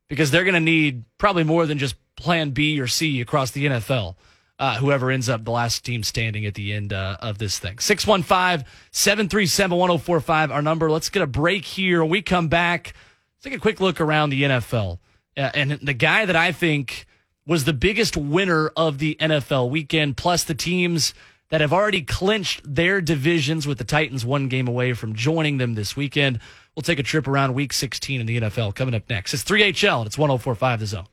[0.10, 3.66] because they're going to need probably more than just plan B or C across the
[3.66, 4.16] NFL.
[4.60, 7.80] Uh, whoever ends up the last team standing at the end uh, of this thing.
[7.80, 10.92] 615 737 1045, our number.
[10.92, 12.02] Let's get a break here.
[12.02, 12.94] When we come back,
[13.38, 15.00] let's take a quick look around the NFL.
[15.38, 17.06] Uh, and the guy that I think
[17.46, 21.14] was the biggest winner of the NFL weekend, plus the teams
[21.50, 25.74] that have already clinched their divisions with the Titans one game away from joining them
[25.74, 26.40] this weekend.
[26.76, 29.34] We'll take a trip around week 16 in the NFL coming up next.
[29.34, 31.08] It's 3HL and it's 1045 The Zone.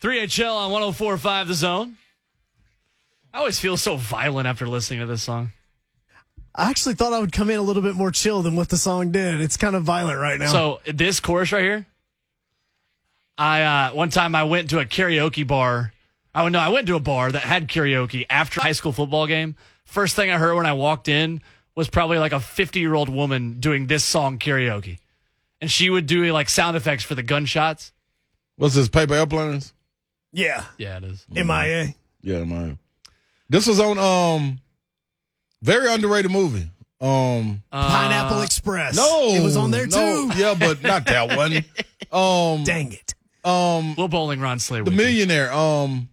[0.00, 1.96] Three HL on 1045 The Zone.
[3.32, 5.52] I always feel so violent after listening to this song.
[6.54, 8.76] I actually thought I would come in a little bit more chill than what the
[8.76, 9.40] song did.
[9.40, 10.52] It's kind of violent right now.
[10.52, 11.86] So this chorus right here,
[13.36, 15.92] I uh, one time I went to a karaoke bar.
[16.32, 19.26] I no, I went to a bar that had karaoke after a high school football
[19.26, 19.56] game.
[19.84, 21.42] First thing I heard when I walked in
[21.74, 24.98] was probably like a 50 year old woman doing this song karaoke,
[25.60, 27.92] and she would do like sound effects for the gunshots.
[28.56, 28.88] What's this?
[28.88, 29.72] Paper airplanes?
[30.34, 31.24] Yeah, Yeah, it is.
[31.30, 31.94] MIA.
[32.22, 32.78] Yeah, man.
[33.48, 34.58] This was on um
[35.62, 36.68] very underrated movie.
[37.00, 38.96] Um Pineapple Express.
[38.96, 40.38] no, it was on there no, too.
[40.38, 41.64] Yeah, but not that one.
[42.12, 43.14] Um Dang it.
[43.44, 44.84] um Will Bowling Ron Slayer.
[44.84, 45.04] the with you.
[45.04, 46.08] millionaire, um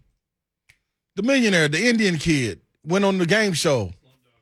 [1.16, 3.92] the millionaire, the Indian kid went on the game show.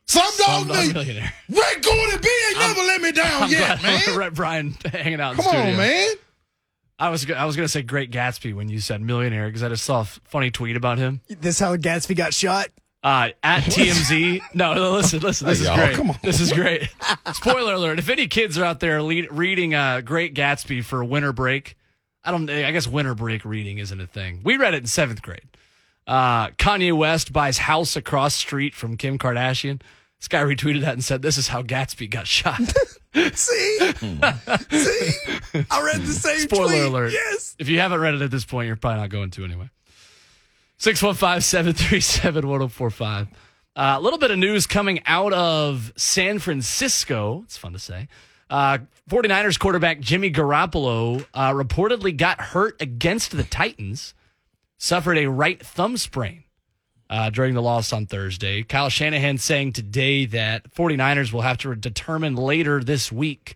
[0.05, 0.93] Some dog me.
[0.93, 1.33] Millionaire.
[1.49, 4.15] Rick Gordon B ain't never let me down I'm yet, glad man.
[4.15, 5.31] Brett Brian hanging out.
[5.31, 5.71] In Come the studio.
[5.71, 6.09] on, man.
[6.99, 9.85] I was I was gonna say Great Gatsby when you said millionaire because I just
[9.85, 11.21] saw a funny tweet about him.
[11.29, 12.67] This how Gatsby got shot.
[13.01, 14.41] Uh, at TMZ.
[14.53, 15.47] No, no, listen, listen.
[15.47, 15.95] This Hey, is great.
[15.95, 16.19] come on.
[16.21, 16.89] This is great.
[17.33, 21.05] Spoiler alert: If any kids are out there lead, reading uh, Great Gatsby for a
[21.05, 21.77] winter break,
[22.25, 22.49] I don't.
[22.49, 24.41] I guess winter break reading isn't a thing.
[24.43, 25.47] We read it in seventh grade.
[26.05, 29.81] Uh, Kanye West buys house across street from Kim Kardashian.
[30.19, 32.59] This guy retweeted that and said, "This is how Gatsby got shot."
[33.15, 33.77] See?
[33.79, 35.11] See?
[35.71, 36.81] I read the same Spoiler tweet.
[36.83, 37.11] alert.
[37.13, 37.55] Yes.
[37.57, 39.69] If you haven't read it at this point, you're probably not going to anyway.
[40.77, 43.27] 615 737 1045.
[43.75, 47.41] Uh, A little bit of news coming out of San Francisco.
[47.45, 48.07] It's fun to say.
[48.49, 48.79] Uh,
[49.09, 54.13] 49ers quarterback Jimmy Garoppolo uh, reportedly got hurt against the Titans,
[54.77, 56.43] suffered a right thumb sprain
[57.09, 58.63] uh, during the loss on Thursday.
[58.63, 63.55] Kyle Shanahan saying today that 49ers will have to determine later this week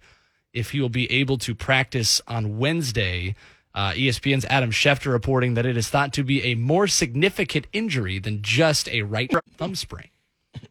[0.53, 3.35] if he will be able to practice on Wednesday.
[3.75, 8.19] Uh, ESPN's Adam Schefter reporting that it is thought to be a more significant injury
[8.19, 10.09] than just a right thumb sprain.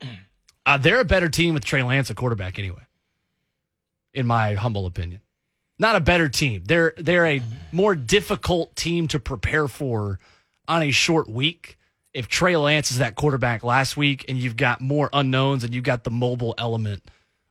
[0.65, 2.83] Uh, they're a better team with Trey Lance a quarterback anyway,
[4.15, 5.21] in my humble opinion.
[5.77, 6.63] Not a better team.
[6.65, 7.43] They're they're a
[7.73, 10.21] more difficult team to prepare for
[10.69, 11.77] on a short week.
[12.15, 15.85] If Trey Lance is that quarterback last week, and you've got more unknowns, and you've
[15.85, 17.03] got the mobile element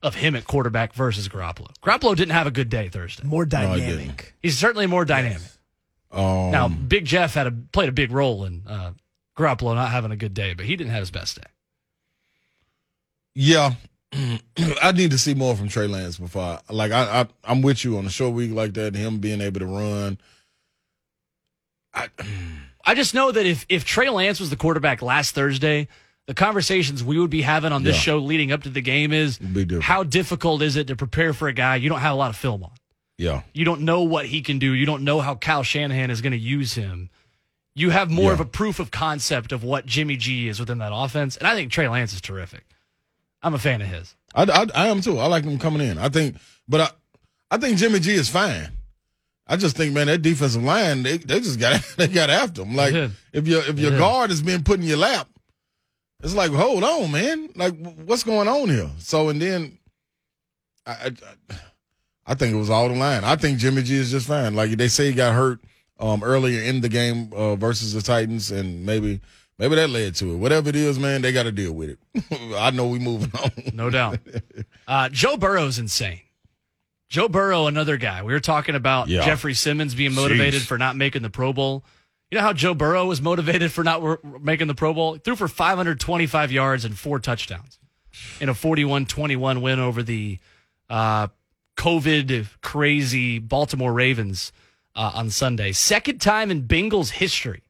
[0.04, 1.72] of him at quarterback versus Garoppolo.
[1.84, 3.24] Garoppolo didn't have a good day Thursday.
[3.24, 4.36] More he dynamic.
[4.42, 5.48] He's certainly more dynamic.
[6.12, 8.92] Um Now, Big Jeff had a played a big role in uh,
[9.38, 11.48] Garoppolo not having a good day, but he didn't have his best day.
[13.34, 13.76] Yeah,
[14.82, 16.60] I need to see more from Trey Lance before.
[16.70, 18.96] I, like I, I, I'm with you on a short week like that.
[18.96, 20.18] Him being able to run.
[21.94, 22.10] I,
[22.86, 25.88] I just know that if if Trey Lance was the quarterback last Thursday,
[26.28, 28.02] the conversations we would be having on this Yeah.
[28.02, 29.40] show leading up to the game is
[29.82, 32.36] how difficult is it to prepare for a guy you don't have a lot of
[32.38, 32.72] film on.
[33.18, 34.72] yeah, You don't know what he can do.
[34.74, 37.10] You don't know how Kyle Shanahan is going to use him.
[37.76, 38.34] You have more Yeah.
[38.34, 41.56] of a proof of concept of what Jimmy G is within that offense, and I
[41.56, 42.66] think Trey Lance is terrific.
[43.44, 44.16] I'm a fan of his.
[44.36, 45.18] I, I, I am too.
[45.20, 45.98] I like him coming in.
[45.98, 48.70] I think, but I, I think Jimmy G is fine.
[49.48, 52.76] I just think, man, that defensive line, they, they just got they got after them.
[52.76, 52.94] Like
[53.34, 55.28] if your if your guard is being put in your lap,
[56.24, 57.50] it's like, hold on, man.
[57.56, 57.76] Like
[58.06, 58.90] what's going on here?
[59.00, 59.78] So and then,
[60.86, 61.12] I,
[61.50, 61.56] I,
[62.28, 63.24] I think it was all the line.
[63.24, 64.56] I think Jimmy G is just fine.
[64.56, 65.60] Like they say, he got hurt
[66.00, 69.20] um, earlier in the game uh, versus the Titans, and maybe
[69.58, 70.38] maybe that led to it.
[70.38, 72.56] Whatever it is, man, they got to deal with it.
[72.58, 73.52] I know we moving on.
[73.74, 74.20] No doubt.
[74.88, 76.20] Uh, Joe Burrow's insane.
[77.12, 78.24] Joe Burrow, another guy.
[78.24, 79.26] We were talking about Yeah.
[79.26, 80.66] Jeffrey Simmons being motivated Sheesh.
[80.66, 81.84] for not making the Pro Bowl.
[82.32, 85.14] You know how Joe Burrow was motivated for not making the Pro Bowl?
[85.16, 87.80] He threw for 525 yards and four touchdowns
[88.40, 90.40] in a 41 21 win over the
[90.90, 91.28] uh,
[91.76, 94.54] COVID crazy Baltimore Ravens
[94.96, 95.74] uh, on Sunday.
[95.74, 97.64] Second time in Bengals history,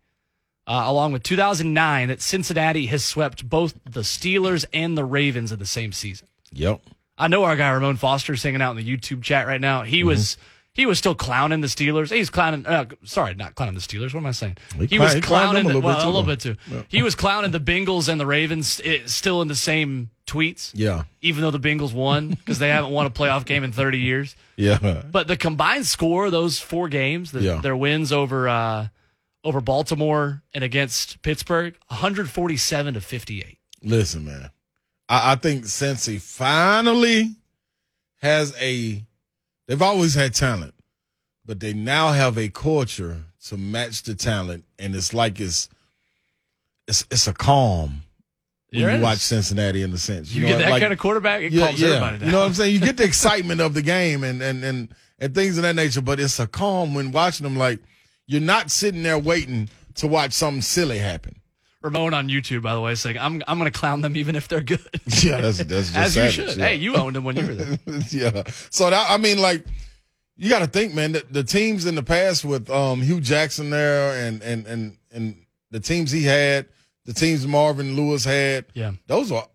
[0.68, 5.58] uh, along with 2009, that Cincinnati has swept both the Steelers and the Ravens in
[5.58, 6.28] the same season.
[6.52, 6.82] Yep.
[7.22, 9.84] I know our guy Ramon Foster's hanging out in the YouTube chat right now.
[9.84, 10.38] He was
[10.74, 12.10] he was still clowning the Steelers.
[12.14, 12.66] He's clowning.
[12.66, 14.14] Uh, sorry, not clowning the Steelers.
[14.14, 14.58] What am I saying?
[14.80, 16.84] He He, was clowning them a the, little bit well, too, a little bit too.
[16.90, 21.04] He was clowning the Bengals and the Ravens eh, still in the same tweets, Yeah.
[21.22, 24.36] even though the Bengals won because they haven't won a playoff game in 30 years.
[24.56, 25.02] Yeah.
[25.12, 27.62] But the combined score of those four games, the, Yeah.
[27.62, 28.88] their wins over uh,
[29.44, 33.58] over Baltimore and against Pittsburgh, 147 to 58.
[33.84, 34.52] Listen, man.
[35.12, 37.36] I, I think Cincy finally
[38.22, 39.04] has a.
[39.68, 40.74] They've always had talent,
[41.46, 45.68] but they now have a culture to match the talent, and it's like it's
[46.88, 48.04] it's it's a calm
[48.72, 49.04] when There you is.
[49.04, 50.34] watch Cincinnati in the sense.
[50.34, 51.88] You, know, get that like- kind of quarterback, it yeah, calms yeah.
[51.90, 52.26] everybody down.
[52.28, 52.74] You know what I'm saying?
[52.74, 56.02] You get the excitement of the game and and and and things of that nature,
[56.02, 57.58] but it's a calm when watching them.
[57.58, 57.80] Like
[58.28, 61.36] you're not sitting there waiting to watch something silly happen.
[61.82, 64.48] Ramon on YouTube, by the way, saying I'm I'm going to clown them even if
[64.48, 64.80] they're good.
[65.24, 66.58] Yeah, that's that's just As you should.
[66.58, 66.68] yeah.
[66.68, 67.80] Hey, you owned them when you were there.
[68.10, 68.44] yeah.
[68.70, 69.66] So that I mean, like,
[70.38, 71.12] you got to think, man.
[71.14, 75.46] The, the teams in the past with um, Hue Jackson there, and and and and
[75.72, 76.68] the teams he had,
[77.06, 78.92] the teams Marvin Lewis had, Yeah.
[79.08, 79.48] those are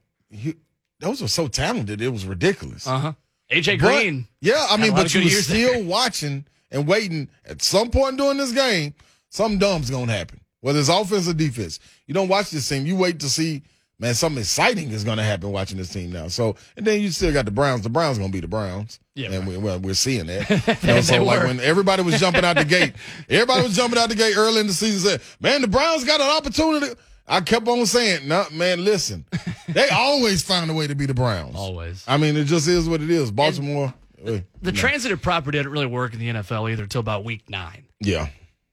[1.01, 2.01] those are so talented.
[2.01, 2.87] It was ridiculous.
[2.87, 3.13] Uh huh.
[3.51, 4.27] AJ But- Green.
[4.41, 5.85] yeah, I mean, but you were still there.
[5.85, 7.29] watching and waiting.
[7.45, 8.95] At some point during this game,
[9.31, 10.41] something dumb's gonna happen.
[10.67, 12.87] Whether it's offense or defense, you don't watch this team.
[12.87, 13.63] You wait to see,
[14.01, 16.27] man, something exciting is gonna happen watching this team now.
[16.27, 17.83] So, and then you still got the Browns.
[17.83, 18.99] The Browns gonna be the Browns.
[19.15, 20.51] Yeah, and we, well, we're seeing that.
[20.83, 21.47] You know, so like were.
[21.47, 22.95] when everybody was jumping out the gate,
[23.29, 25.09] everybody was jumping out the gate early in the season.
[25.09, 26.93] Said, man, the Browns got an opportunity.
[27.29, 29.25] I kept on saying, no, man, listen,
[29.69, 31.55] they always find a way to be the Browns.
[31.55, 32.05] Always.
[32.09, 33.31] I mean, it just is what it is.
[33.31, 33.95] Baltimore.
[34.25, 34.77] eh, The no.
[34.77, 37.85] transitive property didn't really work in the NFL either until about week nine.
[38.01, 38.29] Yeah.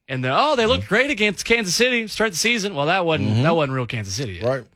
[0.08, 2.74] And the, oh, they looked great against Kansas City start the season.
[2.74, 4.34] Well, that wasn't that wasn't real Kansas City.
[4.34, 4.42] Yet.
[4.42, 4.48] Mm-hmm.
[4.50, 4.66] Right.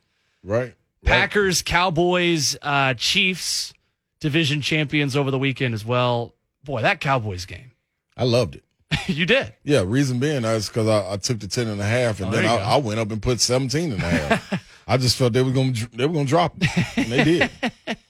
[0.45, 0.75] Right.
[1.05, 3.73] Packers, Cowboys, uh, Chiefs,
[4.21, 6.35] division champions over the weekend as well.
[6.65, 7.73] Boy, that Cowboys game.
[8.17, 8.65] I loved it.
[9.07, 9.55] you did.
[9.65, 12.33] Yeah, reason being is because I, I took the 10 and a half and Oh,
[12.33, 12.57] then I.
[12.57, 14.65] I went up and put 17 and a half.
[14.89, 16.71] I just felt they were going to they were going to drop it.
[16.97, 17.51] And they did.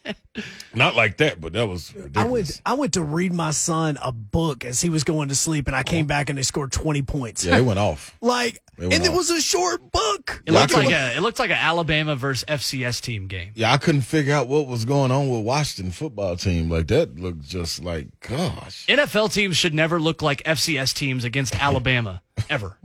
[0.74, 2.16] Not like that, but that was ridiculous.
[2.16, 5.34] I went I went to read my son a book as he was going to
[5.34, 6.08] sleep, and I came oh.
[6.08, 7.44] back and they scored twenty points.
[7.44, 8.16] yeah, they went off.
[8.28, 10.42] Like, They and went it was a short book.
[10.46, 13.52] It Yeah, looked like a it looked like an Alabama versus FCS team game.
[13.54, 16.68] Yeah, I couldn't figure out what was going on with Washington football team.
[16.68, 18.86] Like that looked just like gosh.
[18.86, 22.76] NFL teams should never look like FCS teams against Alabama ever.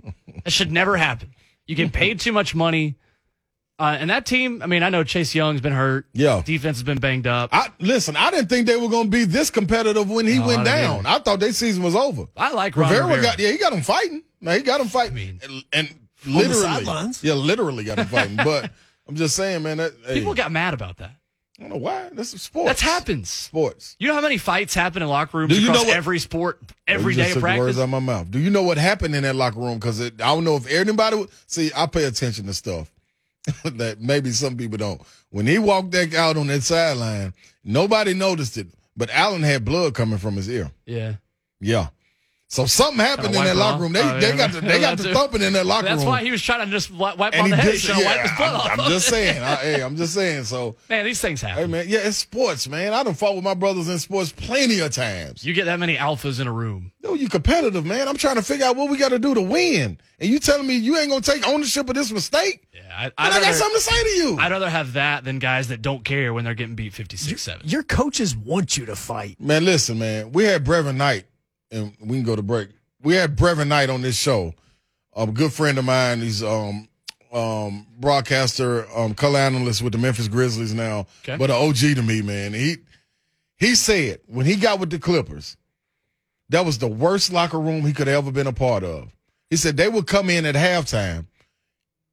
[0.43, 1.33] that should never happen.
[1.67, 2.95] You get paid too much money.
[3.79, 6.05] Uh, and that team, I mean, I know Chase Young's been hurt.
[6.13, 6.41] Yeah.
[6.45, 7.49] Defense has been banged up.
[7.51, 8.15] I listen.
[8.15, 10.77] I didn't think they were going to be this competitive when he No, went didn't
[10.81, 11.05] down.
[11.07, 12.25] I thought their season was over.
[12.37, 13.23] I like Ron Rivera, Rivera.
[13.23, 14.23] got yeah, he got him fighting.
[14.39, 15.87] No, he got him fighting, I mean, and, and
[16.25, 17.23] the literally, sidelines.
[17.23, 18.35] yeah, literally got him fighting.
[18.37, 18.71] but
[19.07, 21.11] I'm just saying, man, that hey, People got mad about that.
[21.59, 22.09] I don't know why.
[22.13, 22.67] That's sports.
[22.67, 23.29] That's happens.
[23.29, 23.95] Sports.
[23.99, 26.19] You know how many fights happen in locker rooms Do you across know what- every
[26.19, 27.59] sport every You day just of took practice?
[27.59, 28.29] Words out of my mouth.
[28.31, 29.75] Do you know what happened in that locker room?
[29.79, 31.71] Because I don't know if anybody would see.
[31.75, 32.91] I pay attention to stuff
[33.63, 35.01] that maybe some people don't.
[35.29, 37.33] When he walked that out on that sideline,
[37.63, 40.71] nobody noticed it, but Allen had blood coming from his ear.
[40.85, 41.15] Yeah.
[41.59, 41.87] Yeah.
[42.53, 43.93] So something happened in that locker room.
[43.93, 44.35] They Oh, they yeah.
[44.37, 46.11] got the, they got the thumping in that locker That's room.
[46.11, 47.71] That's why he was trying to just wipe, wipe and on he the head.
[47.71, 47.81] did.
[47.81, 48.79] He's wipe his blood I'm, off.
[48.85, 49.41] I'm just saying.
[49.41, 50.43] I, hey, I'm just saying.
[50.43, 51.63] So Man, these things happen.
[51.63, 52.93] hey, man, yeah, it's sports, man.
[52.93, 55.43] I done fought with my brothers in sports plenty of times.
[55.43, 56.91] You get that many alphas in a room.
[57.01, 58.07] Yo, you competitive, man.
[58.07, 59.97] I'm trying to figure out what we got to do to win.
[60.19, 62.67] And you telling me you ain't gonna take ownership of this mistake?
[62.71, 64.37] Yeah, I, And I'd, I got rather, something to say to you.
[64.39, 67.67] I'd rather have that than guys that don't care when they're getting beat 56 7.
[67.67, 69.41] Your coaches want you to fight.
[69.41, 70.31] Man, listen, man.
[70.33, 71.25] We had Brevin Knight,
[71.73, 72.69] and we can go to break.
[73.01, 74.53] We had Brevin Knight on this show.
[75.15, 76.21] A good friend of mine.
[76.21, 76.87] He's um
[77.31, 81.35] um broadcaster, um color analyst with the Memphis Grizzlies now, Okay.
[81.37, 82.53] but an OG to me, man.
[82.53, 82.77] He
[83.57, 85.57] he said when he got with the Clippers,
[86.49, 89.09] that was the worst locker room he could have ever been a part of.
[89.49, 91.27] He said they would come in at halftime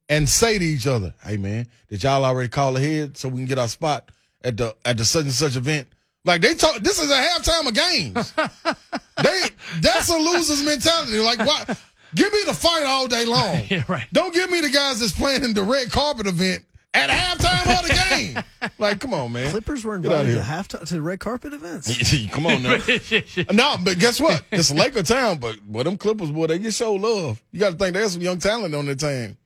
[0.09, 3.45] and say to each other, "Hey, man, did y'all already call ahead so we can
[3.47, 4.09] get our spot
[4.43, 5.87] at the at the such and such event?"
[6.23, 6.77] Like they talk.
[6.81, 8.33] This is a halftime of games.
[9.23, 9.41] they
[9.81, 11.19] that's a loser's mentality.
[11.19, 11.79] Like what?
[12.15, 13.63] Give me the fight all day long.
[13.69, 14.05] Yeah, right.
[14.11, 17.87] Don't give me the guys that's playing in the red carpet event at halftime of
[17.87, 18.71] the game.
[18.77, 19.49] Like, come on, man.
[19.51, 21.87] Clippers were Get out invited to halftime to the red carpet events.
[22.31, 22.77] come on now.
[23.53, 24.43] no, but guess what?
[24.51, 27.41] It's Laker town, but boy, them Clippers, boy, they get show love.
[27.51, 29.37] You got to think there's some young talent on their team.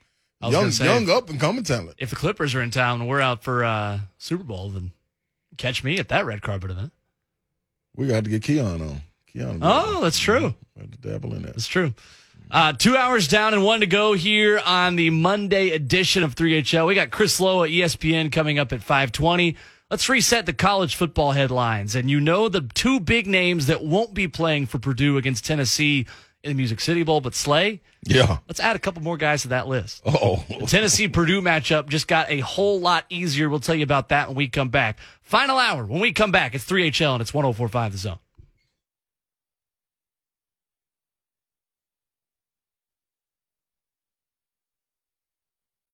[0.42, 1.96] Young, gonna say- young up and coming talent.
[1.98, 4.92] If the Clippers are in town and we're out for uh, Super Bowl, then
[5.58, 6.92] catch me at that red carpet event.
[7.96, 9.02] We got to get Keon on.
[9.62, 10.56] Oh, that's true.
[11.02, 11.54] Dabble in that.
[11.54, 11.94] That's true.
[12.52, 16.88] Uh, two hours down and one to go here on the Monday edition of 3HL.
[16.88, 19.56] We got Chris Low at ESPN coming up at 520.
[19.90, 21.96] Let's reset the college football headlines.
[21.96, 26.06] And you know the two big names that won't be playing for Purdue against Tennessee
[26.44, 27.82] in the Music City Bowl, but Slay.
[28.04, 28.38] Yeah.
[28.48, 30.04] Let's add a couple more guys to that list.
[30.06, 33.50] Oh, Tennessee Purdue matchup just got a whole lot easier.
[33.50, 35.00] We'll tell you about that when we come back.
[35.24, 36.54] Final hour when we come back.
[36.54, 38.20] It's 3HL and it's 1045 The Zone.